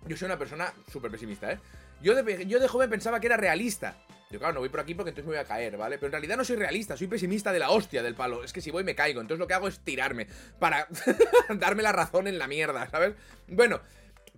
yo 0.08 0.18
soy 0.18 0.26
una 0.26 0.38
persona 0.38 0.74
súper 0.92 1.12
pesimista, 1.12 1.52
¿eh? 1.52 1.60
Yo 2.02 2.16
de, 2.16 2.46
yo 2.46 2.60
de 2.60 2.68
joven 2.68 2.90
pensaba 2.90 3.20
que 3.20 3.28
era 3.28 3.38
realista. 3.38 3.96
Claro, 4.40 4.54
no 4.54 4.60
voy 4.60 4.70
por 4.70 4.80
aquí 4.80 4.96
porque 4.96 5.10
entonces 5.10 5.28
me 5.28 5.36
voy 5.36 5.44
a 5.44 5.48
caer, 5.48 5.78
¿vale? 5.78 5.98
Pero 5.98 6.08
en 6.08 6.14
realidad 6.14 6.38
no 6.38 6.46
soy 6.46 6.56
realista, 6.56 6.98
soy 6.98 7.08
pesimista 7.08 7.52
de 7.52 7.60
la 7.60 7.70
hostia 7.70 8.04
del 8.04 8.16
palo. 8.16 8.44
Es 8.44 8.54
que 8.54 8.62
si 8.62 8.72
voy 8.72 8.84
me 8.84 8.96
caigo. 8.96 9.22
Entonces 9.22 9.40
lo 9.40 9.48
que 9.48 9.54
hago 9.54 9.68
es 9.68 9.80
tirarme 9.80 10.28
para 10.60 10.88
darme 11.50 11.84
la 11.84 11.92
razón 11.92 12.28
en 12.28 12.38
la 12.38 12.48
mierda, 12.48 12.90
¿sabes? 12.90 13.14
Bueno, 13.48 13.82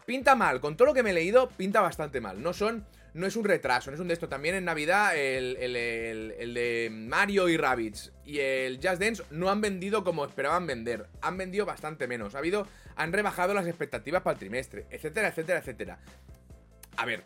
pinta 0.05 0.35
mal. 0.35 0.62
Con 0.62 0.77
todo 0.77 0.88
lo 0.88 0.93
que 0.93 1.03
me 1.03 1.12
he 1.12 1.13
leído, 1.13 1.50
pinta 1.50 1.81
bastante 1.81 2.21
mal. 2.21 2.41
No 2.41 2.53
son 2.53 2.85
no 3.13 3.27
es 3.27 3.35
un 3.35 3.45
retraso, 3.45 3.91
no 3.91 3.95
es 3.95 4.01
un 4.01 4.07
de 4.07 4.13
esto. 4.13 4.27
También 4.27 4.55
en 4.55 4.65
Navidad 4.65 5.15
el, 5.15 5.55
el, 5.57 6.53
de 6.53 6.89
Mario 6.91 7.47
y 7.47 7.57
Rabbids 7.57 8.12
y 8.25 8.39
el 8.39 8.77
Just 8.77 9.00
Dance 9.00 9.23
no 9.29 9.50
han 9.50 9.62
vendido 9.62 10.03
como 10.03 10.25
esperaban 10.25 10.65
vender. 10.65 11.07
Han 11.21 11.38
vendido 11.38 11.65
bastante 11.65 12.07
menos. 12.07 12.35
Ha 12.35 12.39
habido, 12.39 12.67
han 12.95 13.13
rebajado 13.13 13.53
las 13.53 13.67
expectativas 13.67 14.23
para 14.23 14.33
el 14.33 14.39
trimestre, 14.39 14.85
etcétera, 14.89 15.29
etcétera, 15.29 15.59
etcétera. 15.59 16.00
A 16.97 17.05
ver. 17.05 17.23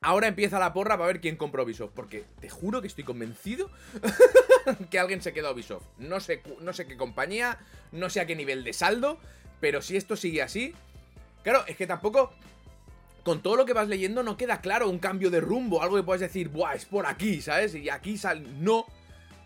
Ahora 0.00 0.28
empieza 0.28 0.60
la 0.60 0.72
porra 0.72 0.96
para 0.96 1.08
ver 1.08 1.20
quién 1.20 1.36
compra 1.36 1.62
Ubisoft. 1.62 1.92
Porque 1.94 2.24
te 2.40 2.48
juro 2.48 2.80
que 2.80 2.86
estoy 2.86 3.04
convencido 3.04 3.70
que 4.90 4.98
alguien 4.98 5.20
se 5.22 5.32
queda 5.32 5.50
Ubisoft. 5.50 5.86
No 5.98 6.20
sé, 6.20 6.42
no 6.60 6.72
sé 6.72 6.86
qué 6.86 6.96
compañía, 6.96 7.58
no 7.90 8.08
sé 8.08 8.20
a 8.20 8.26
qué 8.26 8.36
nivel 8.36 8.62
de 8.62 8.72
saldo. 8.72 9.18
Pero 9.60 9.82
si 9.82 9.96
esto 9.96 10.16
sigue 10.16 10.42
así. 10.42 10.72
Claro, 11.42 11.64
es 11.66 11.76
que 11.76 11.86
tampoco 11.86 12.32
con 13.24 13.42
todo 13.42 13.56
lo 13.56 13.66
que 13.66 13.72
vas 13.72 13.88
leyendo 13.88 14.22
no 14.22 14.36
queda 14.36 14.60
claro 14.60 14.88
un 14.88 14.98
cambio 14.98 15.30
de 15.30 15.40
rumbo, 15.40 15.82
algo 15.82 15.96
que 15.96 16.02
puedes 16.02 16.20
decir, 16.20 16.48
buah, 16.48 16.74
es 16.74 16.84
por 16.84 17.06
aquí, 17.06 17.40
¿sabes? 17.42 17.74
Y 17.74 17.90
aquí 17.90 18.16
sal... 18.16 18.62
No, 18.62 18.86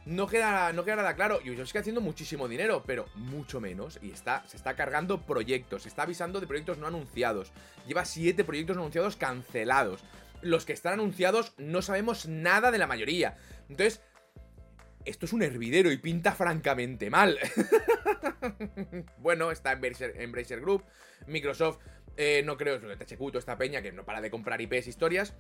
no 0.05 0.27
queda, 0.27 0.73
no 0.73 0.85
queda 0.85 0.97
nada 0.97 1.15
claro. 1.15 1.41
Y 1.43 1.55
yo 1.55 1.63
estoy 1.63 1.81
haciendo 1.81 2.01
muchísimo 2.01 2.49
dinero, 2.49 2.83
pero 2.87 3.07
mucho 3.15 3.61
menos. 3.61 3.99
Y 4.03 4.11
está, 4.11 4.45
se 4.47 4.57
está 4.57 4.75
cargando 4.75 5.23
proyectos, 5.23 5.83
se 5.83 5.89
está 5.89 6.03
avisando 6.03 6.41
de 6.41 6.47
proyectos 6.47 6.79
no 6.79 6.87
anunciados. 6.87 7.53
Lleva 7.87 8.05
siete 8.05 8.45
proyectos 8.45 8.77
no 8.77 8.83
anunciados 8.83 9.17
cancelados. 9.17 10.01
Los 10.43 10.65
que 10.65 10.73
están 10.73 10.95
anunciados 10.95 11.55
no 11.57 11.83
sabemos 11.83 12.27
nada 12.27 12.71
de 12.71 12.79
la 12.79 12.87
mayoría. 12.87 13.37
Entonces, 13.69 14.03
esto 15.05 15.27
es 15.27 15.33
un 15.33 15.43
hervidero 15.43 15.91
y 15.91 15.97
pinta 15.97 16.33
francamente 16.33 17.11
mal. 17.11 17.39
bueno, 19.19 19.51
está 19.51 19.73
Embracer, 19.73 20.21
Embracer 20.21 20.61
Group, 20.61 20.85
Microsoft 21.27 21.79
eh, 22.17 22.43
no 22.45 22.57
creo, 22.57 22.77
es 22.77 22.99
THQ, 22.99 23.37
esta 23.37 23.57
peña 23.57 23.83
que 23.83 23.93
no 23.93 24.05
para 24.05 24.21
de 24.21 24.31
comprar 24.31 24.61
IPs 24.61 24.87
historias. 24.87 25.35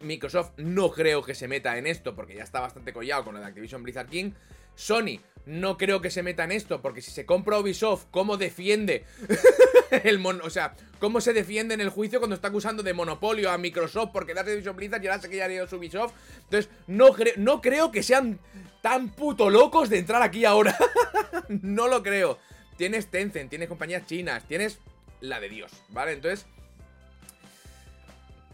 Microsoft 0.00 0.52
no 0.58 0.92
creo 0.92 1.22
que 1.24 1.34
se 1.34 1.48
meta 1.48 1.76
en 1.76 1.86
esto 1.86 2.14
porque 2.14 2.36
ya 2.36 2.44
está 2.44 2.60
bastante 2.60 2.92
collado 2.92 3.24
con 3.24 3.34
lo 3.34 3.40
de 3.40 3.46
Activision 3.46 3.82
Blizzard 3.82 4.08
King. 4.08 4.32
Sony 4.76 5.20
no 5.44 5.76
creo 5.76 6.00
que 6.00 6.10
se 6.10 6.22
meta 6.22 6.44
en 6.44 6.52
esto 6.52 6.80
porque 6.80 7.02
si 7.02 7.10
se 7.10 7.26
compra 7.26 7.58
Ubisoft, 7.58 8.06
¿cómo 8.12 8.36
defiende 8.36 9.04
el 10.04 10.18
mon 10.18 10.40
o 10.42 10.50
sea, 10.50 10.74
cómo 10.98 11.20
se 11.20 11.32
defiende 11.32 11.74
en 11.74 11.80
el 11.80 11.90
juicio 11.90 12.18
cuando 12.18 12.34
está 12.34 12.48
acusando 12.48 12.82
de 12.82 12.94
monopolio 12.94 13.50
a 13.50 13.58
Microsoft 13.58 14.10
porque 14.12 14.34
da 14.34 14.42
Activision 14.42 14.76
Blizzard 14.76 15.02
y 15.02 15.06
ahora 15.06 15.20
se 15.20 15.28
que 15.28 15.36
ya 15.36 15.66
su 15.66 15.76
Ubisoft? 15.76 16.14
Entonces, 16.44 16.70
no, 16.86 17.10
no 17.36 17.60
creo 17.60 17.90
que 17.90 18.02
sean 18.02 18.38
tan 18.82 19.10
puto 19.10 19.50
locos 19.50 19.88
de 19.88 19.98
entrar 19.98 20.22
aquí 20.22 20.44
ahora. 20.44 20.76
no 21.48 21.88
lo 21.88 22.02
creo. 22.02 22.38
Tienes 22.76 23.08
Tencent, 23.08 23.50
tienes 23.50 23.68
compañías 23.68 24.06
chinas, 24.06 24.46
tienes 24.46 24.78
la 25.20 25.40
de 25.40 25.48
Dios, 25.48 25.72
¿vale? 25.88 26.12
Entonces... 26.12 26.46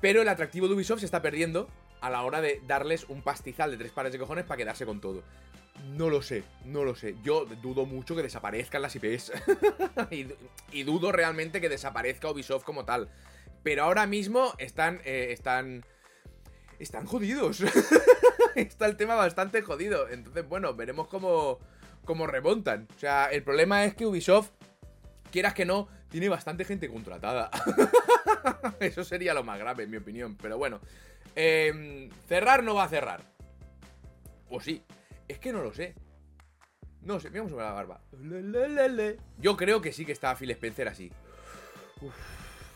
Pero 0.01 0.21
el 0.21 0.29
atractivo 0.29 0.69
de 0.69 0.75
Ubisoft 0.75 1.01
se 1.01 1.07
está 1.07 1.23
perdiendo 1.23 1.69
a 2.05 2.11
la 2.11 2.23
hora 2.23 2.43
de 2.43 2.61
darles 2.67 3.07
un 3.09 3.23
pastizal 3.23 3.71
de 3.71 3.79
tres 3.79 3.91
pares 3.91 4.13
de 4.13 4.19
cojones 4.19 4.45
para 4.45 4.59
quedarse 4.59 4.85
con 4.85 5.01
todo. 5.01 5.23
No 5.97 6.11
lo 6.11 6.21
sé, 6.21 6.45
no 6.67 6.85
lo 6.85 6.95
sé. 6.95 7.17
Yo 7.23 7.47
dudo 7.47 7.87
mucho 7.87 8.15
que 8.15 8.23
desaparezcan 8.23 8.83
las 8.83 8.95
IPs. 8.95 9.33
y, 10.71 10.83
dudo 10.83 11.13
realmente 11.13 11.63
que 11.63 11.71
desaparezca 11.71 12.31
Ubisoft 12.31 12.63
como 12.63 12.85
tal. 12.85 13.09
Pero 13.63 13.85
ahora 13.85 14.07
mismo 14.07 14.53
están. 14.59 15.01
Eh, 15.07 15.29
están. 15.31 15.83
Están 16.79 17.07
jodidos. 17.07 17.63
Está 18.55 18.85
el 18.85 18.99
tema 18.99 19.15
bastante 19.15 19.63
jodido. 19.63 20.07
Entonces, 20.11 20.47
bueno, 20.47 20.75
veremos 20.75 21.09
cómo. 21.09 21.59
cómo 22.05 22.27
remontan. 22.27 22.87
O 22.95 22.99
sea, 22.99 23.27
el 23.27 23.43
problema 23.43 23.85
es 23.87 23.95
que 23.95 24.05
Ubisoft 24.05 24.51
quieras 25.33 25.55
que 25.55 25.65
no, 25.65 25.89
tiene 26.11 26.29
bastante 26.29 26.67
gente 26.67 26.89
contratada. 26.89 27.51
Eso 28.79 29.03
sería 29.05 29.35
lo 29.35 29.43
más 29.43 29.59
grave, 29.59 29.85
en 29.85 29.91
mi 29.91 29.97
opinión. 29.97 30.37
Pero 30.41 30.59
bueno, 30.59 30.81
em, 31.35 32.11
cerrar 32.29 32.63
no 32.63 32.75
va 32.75 32.85
a 32.85 32.89
cerrar. 32.89 33.23
O 34.49 34.61
sí. 34.61 34.83
Es 35.29 35.39
que 35.39 35.53
no 35.53 35.63
lo 35.63 35.73
sé. 35.73 35.95
No 37.03 37.21
sé, 37.21 37.31
vamos 37.31 37.51
sobre 37.51 37.65
la 37.65 37.73
barba. 37.73 38.01
Yo 39.39 39.57
creo 39.57 39.81
que 39.81 39.93
sí 39.93 40.05
que 40.07 40.13
está 40.13 40.35
Phil 40.37 40.51
Spencer 40.53 40.89
así. 40.89 41.11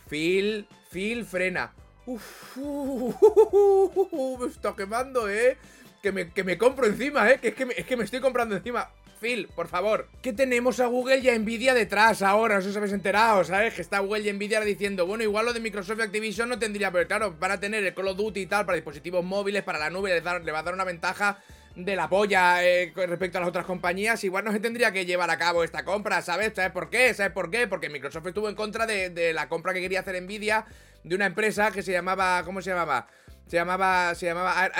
Phil, 0.08 0.66
Phil 0.90 1.24
frena. 1.24 1.72
Uf, 2.06 2.56
me 4.40 4.46
está 4.46 4.74
quemando, 4.74 5.28
¿eh? 5.28 5.56
Que 6.02 6.12
me, 6.12 6.30
que 6.30 6.44
me 6.44 6.56
compro 6.56 6.86
encima, 6.86 7.30
¿eh? 7.30 7.38
Que 7.40 7.48
es 7.48 7.54
que 7.54 7.66
es 7.76 7.86
que 7.86 7.96
me 7.96 8.04
estoy 8.04 8.20
comprando 8.20 8.56
encima. 8.56 8.90
Phil, 9.18 9.48
por 9.54 9.68
favor. 9.68 10.08
Que 10.22 10.32
tenemos 10.32 10.80
a 10.80 10.86
Google 10.86 11.18
y 11.18 11.28
a 11.28 11.38
Nvidia 11.38 11.74
detrás 11.74 12.22
ahora, 12.22 12.56
no 12.56 12.62
sé 12.62 12.70
si 12.70 12.76
habéis 12.76 12.92
enterado, 12.92 13.44
¿sabes? 13.44 13.74
Que 13.74 13.82
está 13.82 13.98
Google 14.00 14.28
y 14.28 14.32
Nvidia 14.32 14.60
diciendo, 14.60 15.06
bueno, 15.06 15.24
igual 15.24 15.46
lo 15.46 15.52
de 15.52 15.60
Microsoft 15.60 15.98
y 15.98 16.02
Activision 16.02 16.48
no 16.48 16.58
tendría, 16.58 16.90
pero 16.90 17.06
claro, 17.06 17.36
van 17.38 17.52
a 17.52 17.60
tener 17.60 17.84
el 17.84 17.94
Call 17.94 18.08
of 18.08 18.16
Duty 18.16 18.40
y 18.40 18.46
tal 18.46 18.64
para 18.66 18.76
dispositivos 18.76 19.24
móviles, 19.24 19.62
para 19.62 19.78
la 19.78 19.90
nube, 19.90 20.10
le, 20.10 20.20
va 20.20 20.58
a 20.58 20.62
dar 20.62 20.74
una 20.74 20.84
ventaja 20.84 21.38
de 21.74 21.94
la 21.94 22.08
polla 22.08 22.64
eh, 22.64 22.92
respecto 22.94 23.38
a 23.38 23.40
las 23.40 23.48
otras 23.50 23.64
compañías, 23.64 24.22
igual 24.24 24.44
no 24.44 24.52
se 24.52 24.60
tendría 24.60 24.92
que 24.92 25.06
llevar 25.06 25.30
a 25.30 25.38
cabo 25.38 25.62
esta 25.62 25.84
compra, 25.84 26.22
¿sabes? 26.22 26.52
¿Sabes 26.54 26.72
por 26.72 26.90
qué? 26.90 27.14
¿Sabes 27.14 27.32
por 27.32 27.50
qué? 27.50 27.68
Porque 27.68 27.88
Microsoft 27.88 28.26
estuvo 28.26 28.48
en 28.48 28.54
contra 28.54 28.86
de, 28.86 29.32
la 29.32 29.48
compra 29.48 29.72
que 29.72 29.80
quería 29.80 30.00
hacer 30.00 30.20
Nvidia 30.20 30.66
de 31.04 31.14
una 31.14 31.26
empresa 31.26 31.70
que 31.70 31.82
se 31.82 31.92
llamaba, 31.92 32.42
¿cómo 32.44 32.60
se 32.62 32.70
llamaba? 32.70 33.06
Se 33.46 33.56
llamaba, 33.56 34.14
se 34.14 34.26
llamaba, 34.26 34.70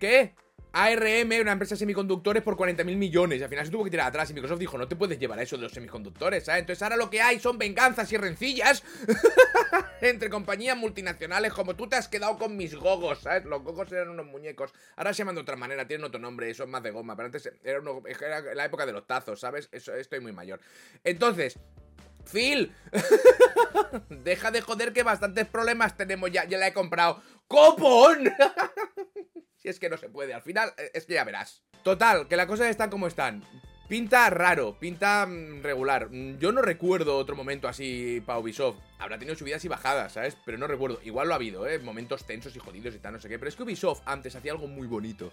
¿qué? 0.00 0.34
ARM, 0.76 1.40
una 1.40 1.52
empresa 1.52 1.74
de 1.74 1.78
semiconductores, 1.78 2.42
por 2.42 2.54
40.000 2.54 2.96
millones. 2.96 3.40
Y 3.40 3.42
al 3.42 3.48
final 3.48 3.64
se 3.64 3.72
tuvo 3.72 3.84
que 3.84 3.90
tirar 3.90 4.08
atrás. 4.08 4.30
Y 4.30 4.34
Microsoft 4.34 4.58
dijo: 4.58 4.76
No 4.76 4.86
te 4.86 4.94
puedes 4.94 5.18
llevar 5.18 5.38
a 5.38 5.42
eso 5.42 5.56
de 5.56 5.62
los 5.62 5.72
semiconductores, 5.72 6.44
¿sabes? 6.44 6.60
Entonces 6.60 6.82
ahora 6.82 6.96
lo 6.96 7.08
que 7.08 7.22
hay 7.22 7.40
son 7.40 7.56
venganzas 7.56 8.12
y 8.12 8.18
rencillas 8.18 8.82
entre 10.02 10.28
compañías 10.28 10.76
multinacionales. 10.76 11.54
Como 11.54 11.74
tú 11.76 11.88
te 11.88 11.96
has 11.96 12.08
quedado 12.08 12.36
con 12.36 12.58
mis 12.58 12.74
gogos, 12.74 13.20
¿sabes? 13.20 13.46
Los 13.46 13.62
gogos 13.62 13.90
eran 13.90 14.10
unos 14.10 14.26
muñecos. 14.26 14.74
Ahora 14.96 15.14
se 15.14 15.18
llaman 15.18 15.36
de 15.36 15.40
otra 15.40 15.56
manera, 15.56 15.86
tienen 15.86 16.04
otro 16.04 16.20
nombre. 16.20 16.50
Es 16.50 16.66
más 16.66 16.82
de 16.82 16.90
goma. 16.90 17.16
Pero 17.16 17.26
antes 17.26 17.50
era, 17.64 17.80
era 18.20 18.54
la 18.54 18.64
época 18.66 18.84
de 18.84 18.92
los 18.92 19.06
tazos, 19.06 19.40
¿sabes? 19.40 19.70
Eso, 19.72 19.94
estoy 19.94 20.20
muy 20.20 20.32
mayor. 20.32 20.60
Entonces. 21.04 21.58
Phil, 22.28 22.74
deja 24.10 24.50
de 24.50 24.60
joder 24.60 24.92
que 24.92 25.04
bastantes 25.04 25.46
problemas 25.46 25.96
tenemos 25.96 26.28
ya. 26.32 26.44
Ya 26.44 26.58
la 26.58 26.66
he 26.66 26.72
comprado. 26.72 27.22
¡Copón! 27.46 28.32
es 29.70 29.78
que 29.78 29.88
no 29.88 29.96
se 29.96 30.08
puede. 30.08 30.34
Al 30.34 30.42
final, 30.42 30.72
eh, 30.78 30.90
es 30.94 31.06
que 31.06 31.14
ya 31.14 31.24
verás. 31.24 31.62
Total, 31.82 32.28
que 32.28 32.36
las 32.36 32.46
cosas 32.46 32.68
están 32.68 32.90
como 32.90 33.06
están. 33.06 33.42
Pinta 33.88 34.28
raro, 34.30 34.76
pinta 34.78 35.26
mm, 35.26 35.62
regular. 35.62 36.08
Mm, 36.10 36.38
yo 36.38 36.50
no 36.50 36.60
recuerdo 36.60 37.16
otro 37.16 37.36
momento 37.36 37.68
así 37.68 38.20
para 38.26 38.40
Ubisoft. 38.40 38.78
Habrá 38.98 39.18
tenido 39.18 39.36
subidas 39.36 39.64
y 39.64 39.68
bajadas, 39.68 40.12
¿sabes? 40.12 40.36
Pero 40.44 40.58
no 40.58 40.66
recuerdo. 40.66 41.00
Igual 41.04 41.28
lo 41.28 41.34
ha 41.34 41.36
habido, 41.36 41.66
¿eh? 41.68 41.78
Momentos 41.78 42.26
tensos 42.26 42.56
y 42.56 42.58
jodidos 42.58 42.94
y 42.94 42.98
tal, 42.98 43.12
no 43.12 43.20
sé 43.20 43.28
qué. 43.28 43.38
Pero 43.38 43.48
es 43.48 43.56
que 43.56 43.62
Ubisoft 43.62 44.02
antes 44.04 44.34
hacía 44.34 44.52
algo 44.52 44.66
muy 44.66 44.88
bonito. 44.88 45.30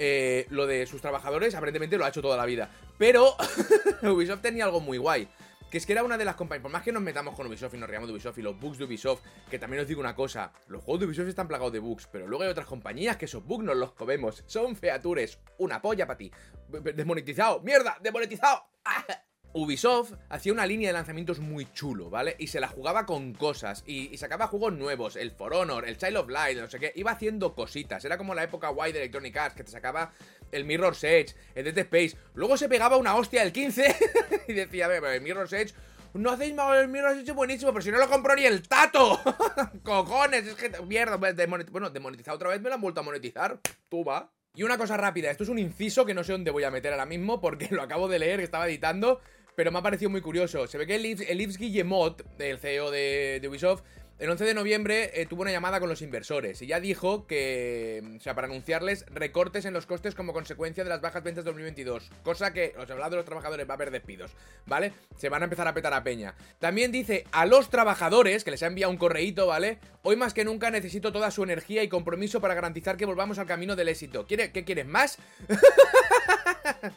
Eh, 0.00 0.46
lo 0.50 0.66
de 0.66 0.86
sus 0.86 1.00
trabajadores, 1.00 1.54
aparentemente 1.54 1.98
lo 1.98 2.04
ha 2.04 2.08
hecho 2.08 2.22
toda 2.22 2.36
la 2.36 2.46
vida. 2.46 2.70
Pero 2.98 3.36
Ubisoft 4.02 4.42
tenía 4.42 4.64
algo 4.64 4.80
muy 4.80 4.98
guay. 4.98 5.28
Que 5.70 5.78
es 5.78 5.86
que 5.86 5.92
era 5.92 6.02
una 6.02 6.16
de 6.16 6.24
las 6.24 6.34
compañías, 6.34 6.62
por 6.62 6.72
más 6.72 6.82
que 6.82 6.92
nos 6.92 7.02
metamos 7.02 7.34
con 7.34 7.46
Ubisoft 7.46 7.74
y 7.74 7.78
nos 7.78 7.88
riamos 7.90 8.08
de 8.08 8.14
Ubisoft 8.14 8.38
y 8.38 8.42
los 8.42 8.58
bugs 8.58 8.78
de 8.78 8.84
Ubisoft, 8.84 9.22
que 9.50 9.58
también 9.58 9.82
os 9.82 9.88
digo 9.88 10.00
una 10.00 10.14
cosa, 10.14 10.52
los 10.68 10.82
juegos 10.82 11.00
de 11.00 11.06
Ubisoft 11.06 11.28
están 11.28 11.46
plagados 11.46 11.72
de 11.72 11.78
bugs, 11.78 12.08
pero 12.10 12.26
luego 12.26 12.44
hay 12.44 12.50
otras 12.50 12.66
compañías 12.66 13.16
que 13.16 13.26
esos 13.26 13.44
bugs 13.44 13.64
nos 13.64 13.76
los 13.76 13.92
comemos, 13.92 14.42
son 14.46 14.76
features, 14.76 15.38
una 15.58 15.82
polla 15.82 16.06
para 16.06 16.16
ti, 16.16 16.32
desmonetizado, 16.68 17.60
mierda, 17.60 17.98
desmonetizado. 18.00 18.64
Ubisoft 19.58 20.12
hacía 20.28 20.52
una 20.52 20.66
línea 20.66 20.88
de 20.88 20.92
lanzamientos 20.92 21.40
muy 21.40 21.66
chulo, 21.72 22.10
¿vale? 22.10 22.36
Y 22.38 22.46
se 22.46 22.60
la 22.60 22.68
jugaba 22.68 23.06
con 23.06 23.34
cosas, 23.34 23.82
y, 23.86 24.16
sacaba 24.16 24.46
juegos 24.46 24.72
nuevos, 24.72 25.16
el 25.16 25.32
For 25.32 25.52
Honor, 25.52 25.86
el 25.88 25.98
Child 25.98 26.16
of 26.16 26.28
Light, 26.28 26.58
no 26.58 26.68
sé 26.68 26.78
qué, 26.78 26.92
iba 26.94 27.10
haciendo 27.10 27.54
cositas, 27.54 28.04
era 28.04 28.16
como 28.16 28.34
la 28.34 28.44
época 28.44 28.68
guay 28.68 28.92
de 28.92 29.00
Electronic 29.00 29.36
Arts, 29.36 29.56
que 29.56 29.64
te 29.64 29.70
sacaba 29.70 30.12
el 30.52 30.64
Mirror's 30.64 31.02
Edge, 31.02 31.34
el 31.54 31.64
Dead 31.64 31.78
Space, 31.78 32.16
luego 32.34 32.56
se 32.56 32.68
pegaba 32.68 32.96
una 32.96 33.16
hostia 33.16 33.42
el 33.42 33.52
15 33.52 33.96
y 34.48 34.52
decía, 34.52 34.86
a 34.86 34.88
ver, 34.88 35.04
el 35.04 35.20
Mirror's 35.20 35.52
Edge 35.52 35.74
no 36.14 36.30
hacéis 36.30 36.54
mal, 36.54 36.78
el 36.78 36.88
Mirror's 36.88 37.18
Edge 37.18 37.32
buenísimo, 37.32 37.72
pero 37.72 37.82
si 37.82 37.90
no 37.90 37.98
lo 37.98 38.08
compró 38.08 38.34
ni 38.34 38.44
el 38.44 38.66
tato. 38.66 39.20
Cojones, 39.82 40.46
es 40.46 40.54
que 40.54 40.70
mierda, 40.82 41.16
bueno, 41.16 41.90
demonetizado 41.90 42.36
otra 42.36 42.48
vez, 42.50 42.60
me 42.60 42.68
lo 42.68 42.76
han 42.76 42.80
vuelto 42.80 43.00
a 43.00 43.04
monetizar. 43.04 43.60
Tú 43.88 44.04
va. 44.04 44.30
Y 44.54 44.64
una 44.64 44.78
cosa 44.78 44.96
rápida, 44.96 45.30
esto 45.30 45.44
es 45.44 45.50
un 45.50 45.58
inciso 45.58 46.04
que 46.04 46.14
no 46.14 46.24
sé 46.24 46.32
dónde 46.32 46.50
voy 46.50 46.64
a 46.64 46.70
meter 46.70 46.92
ahora 46.92 47.06
mismo 47.06 47.40
porque 47.40 47.68
lo 47.70 47.82
acabo 47.82 48.08
de 48.08 48.18
leer, 48.18 48.38
que 48.38 48.44
estaba 48.44 48.66
editando 48.66 49.20
pero 49.58 49.72
me 49.72 49.80
ha 49.80 49.82
parecido 49.82 50.08
muy 50.08 50.20
curioso. 50.20 50.68
Se 50.68 50.78
ve 50.78 50.86
que 50.86 50.94
el 50.94 51.02
Yves, 51.02 51.58
Guillemot, 51.58 52.22
el 52.38 52.60
CEO 52.60 52.92
de, 52.92 53.44
Ubisoft, 53.50 53.82
el 54.20 54.30
11 54.30 54.44
de 54.44 54.54
noviembre 54.54 55.10
eh, 55.20 55.26
tuvo 55.26 55.42
una 55.42 55.50
llamada 55.50 55.80
con 55.80 55.88
los 55.88 56.00
inversores 56.00 56.62
y 56.62 56.68
ya 56.68 56.78
dijo 56.78 57.26
que, 57.26 58.00
o 58.16 58.20
sea, 58.20 58.36
para 58.36 58.46
anunciarles 58.46 59.04
recortes 59.12 59.64
en 59.64 59.74
los 59.74 59.84
costes 59.84 60.14
como 60.14 60.32
consecuencia 60.32 60.84
de 60.84 60.90
las 60.90 61.00
bajas 61.00 61.24
ventas 61.24 61.44
de 61.44 61.50
2022. 61.50 62.08
Cosa 62.22 62.52
que, 62.52 62.72
os 62.78 62.88
he 62.88 62.92
hablado 62.92 63.10
de 63.10 63.16
los 63.16 63.24
trabajadores, 63.24 63.68
va 63.68 63.72
a 63.72 63.74
haber 63.74 63.90
despidos, 63.90 64.30
¿vale? 64.64 64.92
Se 65.16 65.28
van 65.28 65.42
a 65.42 65.46
empezar 65.46 65.66
a 65.66 65.74
petar 65.74 65.92
a 65.92 66.04
peña. 66.04 66.36
También 66.60 66.92
dice 66.92 67.24
a 67.32 67.44
los 67.44 67.68
trabajadores, 67.68 68.44
que 68.44 68.52
les 68.52 68.62
ha 68.62 68.68
enviado 68.68 68.92
un 68.92 68.96
correíto, 68.96 69.48
¿vale? 69.48 69.78
Hoy 70.02 70.14
más 70.14 70.34
que 70.34 70.44
nunca 70.44 70.70
necesito 70.70 71.10
toda 71.12 71.32
su 71.32 71.42
energía 71.42 71.82
y 71.82 71.88
compromiso 71.88 72.40
para 72.40 72.54
garantizar 72.54 72.96
que 72.96 73.06
volvamos 73.06 73.40
al 73.40 73.46
camino 73.46 73.74
del 73.74 73.88
éxito. 73.88 74.24
¿Quiere, 74.24 74.52
¿Qué 74.52 74.62
quieres 74.62 74.86
más? 74.86 75.18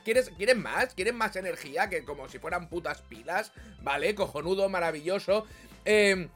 ¿Quieres, 0.04 0.30
¿Quieres 0.38 0.58
más? 0.58 0.94
¿Quieres 0.94 1.14
más 1.14 1.36
energía? 1.36 1.90
Que 1.90 2.04
como 2.04 2.28
si 2.30 2.40
fueran 2.40 2.70
putas 2.70 3.02
pilas, 3.02 3.52
¿vale? 3.82 4.16
Cojonudo, 4.16 4.70
maravilloso. 4.70 5.46
Eh, 5.86 6.28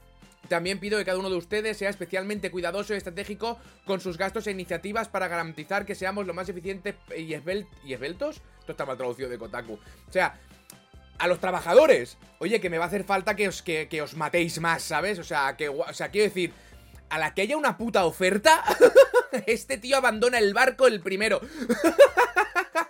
También 0.48 0.78
pido 0.78 0.98
que 0.98 1.04
cada 1.04 1.18
uno 1.18 1.30
de 1.30 1.36
ustedes 1.36 1.76
sea 1.76 1.90
especialmente 1.90 2.50
cuidadoso 2.50 2.94
y 2.94 2.96
estratégico 2.96 3.58
con 3.84 4.00
sus 4.00 4.16
gastos 4.16 4.46
e 4.46 4.52
iniciativas 4.52 5.08
para 5.08 5.26
garantizar 5.28 5.84
que 5.84 5.94
seamos 5.96 6.26
lo 6.26 6.34
más 6.34 6.48
eficientes 6.48 6.94
y, 7.16 7.34
esbel 7.34 7.66
¿y 7.84 7.94
esbeltos. 7.94 8.40
Esto 8.60 8.72
está 8.72 8.86
mal 8.86 8.96
traducido 8.96 9.28
de 9.28 9.38
Kotaku. 9.38 9.74
O 9.74 10.12
sea, 10.12 10.38
a 11.18 11.26
los 11.26 11.40
trabajadores. 11.40 12.16
Oye, 12.38 12.60
que 12.60 12.70
me 12.70 12.78
va 12.78 12.84
a 12.84 12.88
hacer 12.88 13.04
falta 13.04 13.34
que 13.34 13.48
os, 13.48 13.62
que 13.62 14.02
os 14.02 14.14
matéis 14.14 14.60
más, 14.60 14.82
¿sabes? 14.82 15.18
O 15.18 15.24
sea, 15.24 15.56
que, 15.56 15.68
o 15.68 15.92
sea, 15.92 16.10
quiero 16.10 16.28
decir, 16.28 16.52
a 17.08 17.18
la 17.18 17.34
que 17.34 17.42
haya 17.42 17.56
una 17.56 17.76
puta 17.76 18.04
oferta, 18.04 18.62
este 19.46 19.78
tío 19.78 19.96
abandona 19.96 20.38
el 20.38 20.54
barco 20.54 20.86
el 20.86 21.00
primero. 21.00 21.40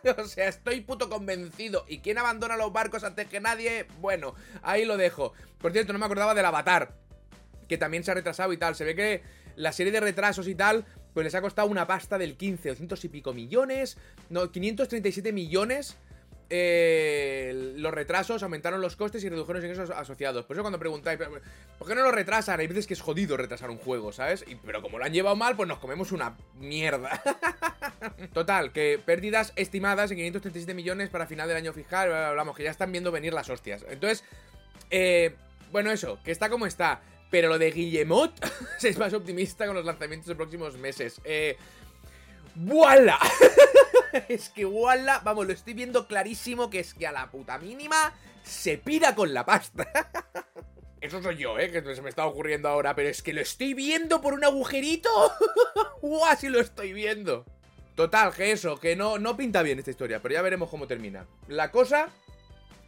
o 0.19 0.25
sea, 0.27 0.49
estoy 0.49 0.81
puto 0.81 1.09
convencido. 1.09 1.85
¿Y 1.89 1.99
quién 1.99 2.19
abandona 2.19 2.57
los 2.57 2.73
barcos 2.73 3.05
antes 3.05 3.27
que 3.29 3.41
nadie? 3.41 3.87
Bueno, 4.01 4.35
ahí 4.63 4.85
lo 4.85 4.97
dejo. 4.97 5.33
Por 5.59 5.73
cierto, 5.73 5.93
no 5.93 5.99
me 5.99 6.07
acordaba 6.07 6.35
del 6.35 6.45
avatar. 6.45 6.95
Que 7.69 7.79
también 7.79 8.05
se 8.05 8.11
ha 8.11 8.15
retrasado 8.15 8.53
y 8.53 8.57
tal. 8.57 8.75
Se 8.75 8.85
ve 8.85 8.95
que 8.95 9.23
la 9.57 9.73
serie 9.73 9.93
de 9.93 10.01
retrasos 10.01 10.47
y 10.49 10.55
tal, 10.55 10.85
pues 11.15 11.25
les 11.25 11.35
ha 11.35 11.41
costado 11.41 11.69
una 11.69 11.87
pasta 11.87 12.19
del 12.19 12.37
15, 12.37 12.71
200 12.71 13.05
y 13.05 13.09
pico 13.09 13.33
millones. 13.33 13.99
No, 14.31 14.51
537 14.51 15.33
millones 15.33 15.97
eh, 16.49 17.75
los 17.77 17.93
retrasos 17.93 18.43
aumentaron 18.43 18.81
los 18.81 18.95
costes 18.95 19.25
y 19.25 19.29
redujeron 19.29 19.63
los 19.63 19.71
ingresos 19.71 19.97
asociados. 19.97 20.45
Por 20.45 20.55
eso 20.55 20.63
cuando 20.63 20.79
preguntáis, 20.79 21.19
¿por 21.19 21.89
qué 21.89 21.95
no 21.95 22.03
lo 22.03 22.13
retrasan? 22.13 22.61
Hay 22.61 22.69
veces 22.69 22.87
que 22.87 22.95
es 22.95 23.01
jodido 23.01 23.37
retrasar 23.37 23.71
un 23.71 23.79
juego, 23.79 24.13
¿sabes? 24.13 24.45
pero 24.65 24.81
como 24.81 24.99
lo 24.99 25.05
han 25.05 25.13
llevado 25.13 25.35
mal, 25.35 25.57
pues 25.57 25.69
nos 25.69 25.79
comemos 25.79 26.13
una 26.13 26.37
mierda. 26.55 27.21
Total, 28.33 28.73
que 28.73 29.01
pérdidas 29.05 29.53
estimadas 29.57 30.11
en 30.11 30.17
537 30.19 30.75
millones 30.75 31.11
para 31.11 31.27
final 31.27 31.49
del 31.49 31.57
año 31.57 31.73
fiscal, 31.73 32.13
hablamos 32.13 32.57
que 32.57 32.65
ya 32.65 32.71
están 32.71 32.93
viendo 32.93 33.11
venir 33.13 33.33
las 33.33 33.49
hostias. 33.49 33.85
Entonces, 33.89 34.25
eh, 34.91 35.35
bueno, 35.73 35.91
eso, 35.91 36.19
que 36.25 36.31
está 36.31 36.49
como 36.49 36.67
está. 36.67 37.01
Pero 37.31 37.49
lo 37.49 37.59
de 37.59 37.73
Guillemot 37.73 38.33
es 38.83 38.99
más 38.99 39.13
optimista 39.13 39.67
con 39.67 39.75
los 39.75 39.85
lanzamientos 39.85 40.29
de 40.29 40.37
próximos 40.37 40.77
meses. 40.77 41.21
Eh, 41.25 41.57
es 44.29 44.49
que 44.49 44.65
¡Wala! 44.65 45.21
vamos, 45.25 45.47
lo 45.47 45.53
estoy 45.53 45.75
viendo 45.75 46.07
clarísimo 46.07 46.71
que 46.71 46.81
es 46.81 46.95
que 46.95 47.07
a 47.07 47.13
la 47.13 47.31
puta 47.31 47.59
mínima 47.59 48.15
se 48.43 48.79
pira 48.79 49.15
con 49.15 49.35
la 49.35 49.45
pasta. 49.45 49.87
Eso 51.01 51.23
soy 51.23 51.37
yo, 51.37 51.59
¿eh? 51.59 51.71
Que 51.71 51.95
se 51.95 52.03
me 52.03 52.09
está 52.09 52.27
ocurriendo 52.27 52.69
ahora, 52.69 52.95
pero 52.95 53.09
es 53.09 53.23
que 53.23 53.33
lo 53.33 53.41
estoy 53.41 53.75
viendo 53.75 54.21
por 54.21 54.33
un 54.33 54.45
agujerito. 54.45 55.11
¡Guau! 56.01 56.37
Si 56.37 56.49
lo 56.49 56.59
estoy 56.59 56.93
viendo. 56.93 57.45
Total, 57.97 58.31
que 58.33 58.53
eso, 58.53 58.79
que 58.79 58.95
no, 58.95 59.19
no 59.19 59.39
pinta 59.39 59.63
bien 59.63 59.79
esta 59.79 59.91
historia, 59.91 60.21
pero 60.21 60.35
ya 60.35 60.43
veremos 60.43 60.69
cómo 60.69 60.87
termina. 60.87 61.27
La 61.49 61.71
cosa 61.71 62.11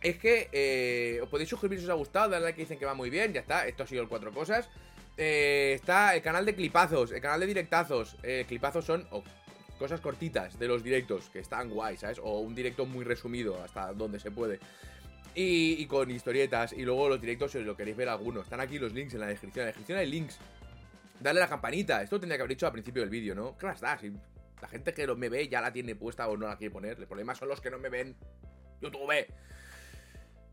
es 0.03 0.19
que 0.19 0.51
eh, 0.53 1.19
os 1.23 1.31
podéis 1.31 1.49
suscribir 1.49 1.79
si 1.79 1.87
os 1.87 1.91
ha 1.91 1.95
gustado, 1.95 2.29
darle 2.29 2.45
like 2.45 2.57
que 2.57 2.63
dicen 2.63 2.79
que 2.79 2.85
va 2.85 2.93
muy 2.93 3.09
bien, 3.09 3.33
ya 3.33 3.41
está, 3.41 3.67
esto 3.67 3.85
ha 3.85 3.87
sido 3.87 4.03
el 4.03 4.09
cuatro 4.09 4.33
cosas. 4.33 4.69
Eh, 5.17 5.73
está 5.75 6.15
el 6.15 6.21
canal 6.21 6.45
de 6.45 6.55
clipazos, 6.55 7.11
el 7.13 7.23
canal 7.23 7.41
de 7.41 7.47
directazos. 7.47 8.17
Eh, 8.23 8.45
clipazos 8.47 8.85
son 8.85 9.09
cosas 9.79 10.01
cortitas 10.01 10.59
de 10.59 10.69
los 10.69 10.85
directos, 10.85 11.31
que 11.31 11.39
están 11.39 11.71
guay, 11.71 11.97
¿sabes? 11.97 12.19
O 12.23 12.41
un 12.41 12.55
directo 12.55 12.85
muy 12.85 13.05
resumido, 13.05 13.61
hasta 13.63 13.95
donde 13.95 14.21
se 14.21 14.31
puede. 14.31 14.61
Y, 15.35 15.87
con 15.87 16.11
historietas. 16.11 16.73
Y 16.73 16.83
luego 16.83 17.09
los 17.09 17.21
directos, 17.21 17.53
si 17.53 17.59
os 17.59 17.65
lo 17.65 17.77
queréis 17.77 17.97
ver 17.97 18.09
algunos. 18.09 18.45
Están 18.45 18.61
aquí 18.61 18.79
los 18.79 18.93
links 18.93 19.15
en 19.15 19.21
la 19.21 19.27
descripción. 19.27 19.63
En 19.63 19.67
la 19.67 19.69
descripción 19.69 19.99
hay 19.99 20.11
links. 20.11 20.39
Dale 21.21 21.41
a 21.41 21.45
la 21.45 21.49
campanita. 21.49 22.03
Esto 22.03 22.19
tendría 22.19 22.37
que 22.37 22.43
haber 22.43 22.57
dicho 22.57 22.67
al 22.67 22.73
principio 22.73 23.03
del 23.03 23.11
vídeo, 23.11 23.35
¿no? 23.37 23.57
¿Qué 23.57 23.67
más? 23.67 23.81
Si 24.01 24.13
la 24.61 24.69
gente 24.69 24.95
que 24.95 25.07
me 25.15 25.29
ve 25.29 25.49
ya 25.49 25.61
la 25.61 25.73
tiene 25.73 25.95
puesta 25.95 26.29
o 26.29 26.37
no 26.37 26.47
la 26.49 26.57
quiere 26.57 26.73
poner. 26.73 26.99
El 26.99 27.07
problema 27.07 27.35
son 27.35 27.49
los 27.49 27.61
que 27.61 27.71
no 27.71 27.79
me 27.79 27.89
ven. 27.89 28.17
YouTube. 28.81 29.27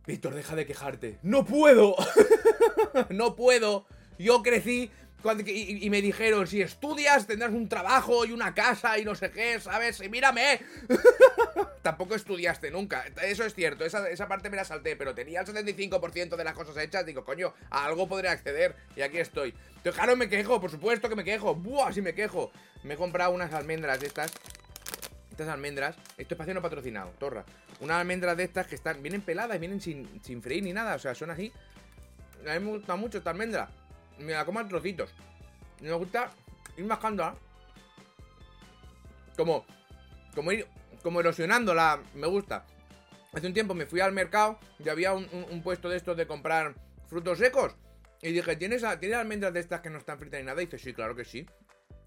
Víctor, 0.07 0.35
deja 0.35 0.55
de 0.55 0.65
quejarte. 0.65 1.19
¡No 1.24 1.45
puedo! 1.45 1.95
¡No 3.09 3.35
puedo! 3.35 3.88
Yo 4.19 4.43
crecí 4.43 4.91
y, 5.48 5.89
me 5.89 6.01
dijeron, 6.01 6.46
si 6.46 6.62
estudias 6.62 7.25
tendrás 7.25 7.51
un 7.51 7.67
trabajo 7.67 8.25
y 8.25 8.32
una 8.32 8.53
casa 8.53 8.98
y 9.00 9.05
no 9.05 9.15
sé 9.15 9.32
qué, 9.32 9.60
¿sabes? 9.60 10.00
Y 10.01 10.09
mírame. 10.09 10.59
Tampoco 11.81 12.16
estudiaste 12.16 12.70
nunca. 12.72 13.05
Eso 13.24 13.44
es 13.44 13.53
cierto, 13.55 13.85
esa, 13.85 14.07
esa 14.09 14.27
parte 14.27 14.50
me 14.50 14.57
la 14.57 14.66
salté, 14.66 14.96
pero 14.96 15.16
tenía 15.16 15.42
el 15.42 15.48
75% 15.48 16.35
de 16.35 16.44
las 16.44 16.53
cosas 16.53 16.77
hechas. 16.77 17.05
Digo, 17.05 17.25
coño, 17.25 17.53
a 17.70 17.85
algo 17.85 18.07
podré 18.07 18.29
acceder. 18.29 18.75
Y 18.96 19.01
aquí 19.01 19.18
estoy. 19.18 19.53
Entonces, 19.77 19.96
claro, 19.96 20.16
me 20.16 20.29
quejo, 20.29 20.61
por 20.61 20.70
supuesto 20.70 21.09
que 21.09 21.16
me 21.16 21.24
quejo. 21.24 21.55
Buah, 21.55 21.92
sí 21.92 22.01
me 22.01 22.14
quejo. 22.14 22.51
Me 22.83 22.94
he 22.94 22.98
comprado 22.98 23.31
unas 23.31 23.53
almendras 23.53 24.00
de 24.00 24.07
estas. 24.07 24.31
Estas 25.31 25.48
almendras. 25.48 25.96
Esto 26.18 26.35
es 26.40 26.53
no 26.53 26.61
patrocinado, 26.61 27.11
torra. 27.18 27.46
Unas 27.79 27.98
almendras 27.98 28.38
de 28.38 28.44
estas 28.44 28.68
que 28.68 28.75
están. 28.75 29.01
Vienen 29.01 29.22
peladas, 29.22 29.59
vienen 29.59 29.81
sin, 29.81 30.22
sin 30.24 30.42
freír 30.42 30.64
ni 30.64 30.74
nada. 30.74 30.96
O 30.96 31.00
sea, 31.00 31.16
son 31.16 31.31
así. 31.31 31.51
A 32.48 32.59
mí 32.59 32.66
me 32.66 32.77
gusta 32.77 32.96
mucho 32.96 33.18
esta 33.18 33.31
almendra. 33.31 33.70
Me 34.19 34.33
la 34.33 34.45
como 34.45 34.65
trocitos. 34.67 35.13
Me 35.81 35.91
gusta 35.93 36.31
ir 36.77 36.85
bajando 36.87 37.37
Como, 39.35 39.65
como 40.33 40.51
ir, 40.51 40.67
como 41.03 41.19
erosionándola. 41.19 42.01
Me 42.13 42.27
gusta. 42.27 42.65
Hace 43.33 43.47
un 43.47 43.53
tiempo 43.53 43.73
me 43.73 43.85
fui 43.85 43.99
al 43.99 44.13
mercado 44.13 44.59
y 44.79 44.87
había 44.87 45.13
un, 45.13 45.61
puesto 45.61 45.89
de 45.89 45.97
estos 45.97 46.15
de 46.15 46.25
comprar 46.25 46.73
frutos 47.07 47.37
secos. 47.37 47.75
Y 48.21 48.31
dije, 48.31 48.55
¿tienes, 48.55 48.83
¿tienes 48.99 49.17
almendras 49.17 49.53
de 49.53 49.59
estas 49.59 49.81
que 49.81 49.89
no 49.89 49.97
están 49.97 50.17
fritas 50.17 50.39
ni 50.39 50.45
nada? 50.45 50.61
Y 50.61 50.65
dice, 50.65 50.79
sí, 50.79 50.93
claro 50.93 51.15
que 51.15 51.25
sí. 51.25 51.45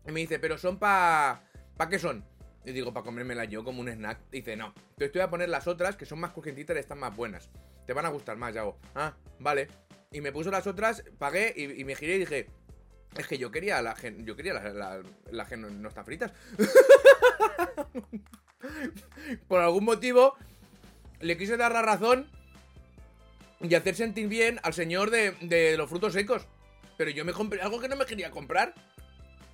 Y 0.07 0.13
me 0.13 0.21
dice, 0.21 0.39
¿pero 0.39 0.57
son 0.57 0.79
para... 0.79 1.43
¿Para 1.77 1.91
qué 1.91 1.99
son? 1.99 2.25
Y 2.65 2.73
digo, 2.73 2.93
para 2.93 3.05
comérmelas 3.05 3.49
yo 3.49 3.63
como 3.63 3.83
un 3.83 3.89
snack. 3.89 4.19
Dice, 4.31 4.57
no. 4.57 4.69
Entonces 4.77 5.13
te 5.13 5.19
voy 5.19 5.27
a 5.27 5.31
poner 5.31 5.49
las 5.51 5.69
otras 5.69 5.97
que 5.97 6.07
son 6.07 6.19
más 6.19 6.33
crujientitas 6.33 6.77
y 6.77 6.81
están 6.81 6.99
más 6.99 7.15
buenas. 7.15 7.51
Te 7.87 7.93
van 7.93 8.07
a 8.07 8.09
gustar 8.09 8.37
más, 8.37 8.55
ya 8.55 8.63
hago. 8.63 8.79
Ah, 8.95 9.15
vale. 9.39 9.69
Y 10.11 10.21
me 10.21 10.33
puso 10.33 10.51
las 10.51 10.67
otras, 10.67 11.05
pagué 11.19 11.53
y, 11.57 11.85
me 11.85 11.95
giré 11.95 12.17
y 12.17 12.21
dije, 12.21 12.47
es 13.17 13.27
que 13.27 13.37
yo 13.37 13.51
quería 13.51 13.83
la 13.83 13.95
gen, 13.95 14.25
yo 14.25 14.37
quería 14.37 14.55
la, 14.55 15.03
la, 15.31 15.45
gen 15.45 15.83
no, 15.83 15.89
están 15.89 16.07
fritas. 16.07 16.33
Por 19.49 19.61
algún 19.61 19.85
motivo 19.85 20.35
le 21.21 21.37
quise 21.37 21.57
dar 21.57 21.73
la 21.73 21.83
razón 21.83 22.31
y 23.61 23.75
hacer 23.75 23.97
sentir 23.97 24.29
bien 24.29 24.61
al 24.63 24.73
señor 24.73 25.11
de, 25.11 25.33
de 25.43 25.77
los 25.77 25.91
frutos 25.91 26.15
secos. 26.15 26.47
Pero 26.97 27.11
yo 27.11 27.25
me 27.25 27.33
compré 27.33 27.61
algo 27.61 27.81
que 27.81 27.89
no 27.89 27.97
me 27.97 28.07
quería 28.07 28.31
comprar. 28.31 28.75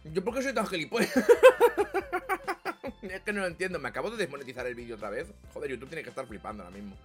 ¿Yo 0.04 0.22
por 0.22 0.34
qué 0.34 0.42
soy 0.42 0.52
tan 0.52 0.66
gilipollas? 0.66 1.16
es 3.02 3.20
que 3.22 3.32
no 3.32 3.40
lo 3.40 3.46
entiendo. 3.46 3.78
Me 3.78 3.88
acabo 3.88 4.10
de 4.10 4.16
desmonetizar 4.16 4.66
el 4.66 4.74
vídeo 4.74 4.96
otra 4.96 5.10
vez. 5.10 5.28
Joder, 5.52 5.70
YouTube 5.70 5.88
tiene 5.88 6.02
que 6.02 6.10
estar 6.10 6.26
flipando 6.26 6.62
ahora 6.62 6.76
mismo. 6.76 6.96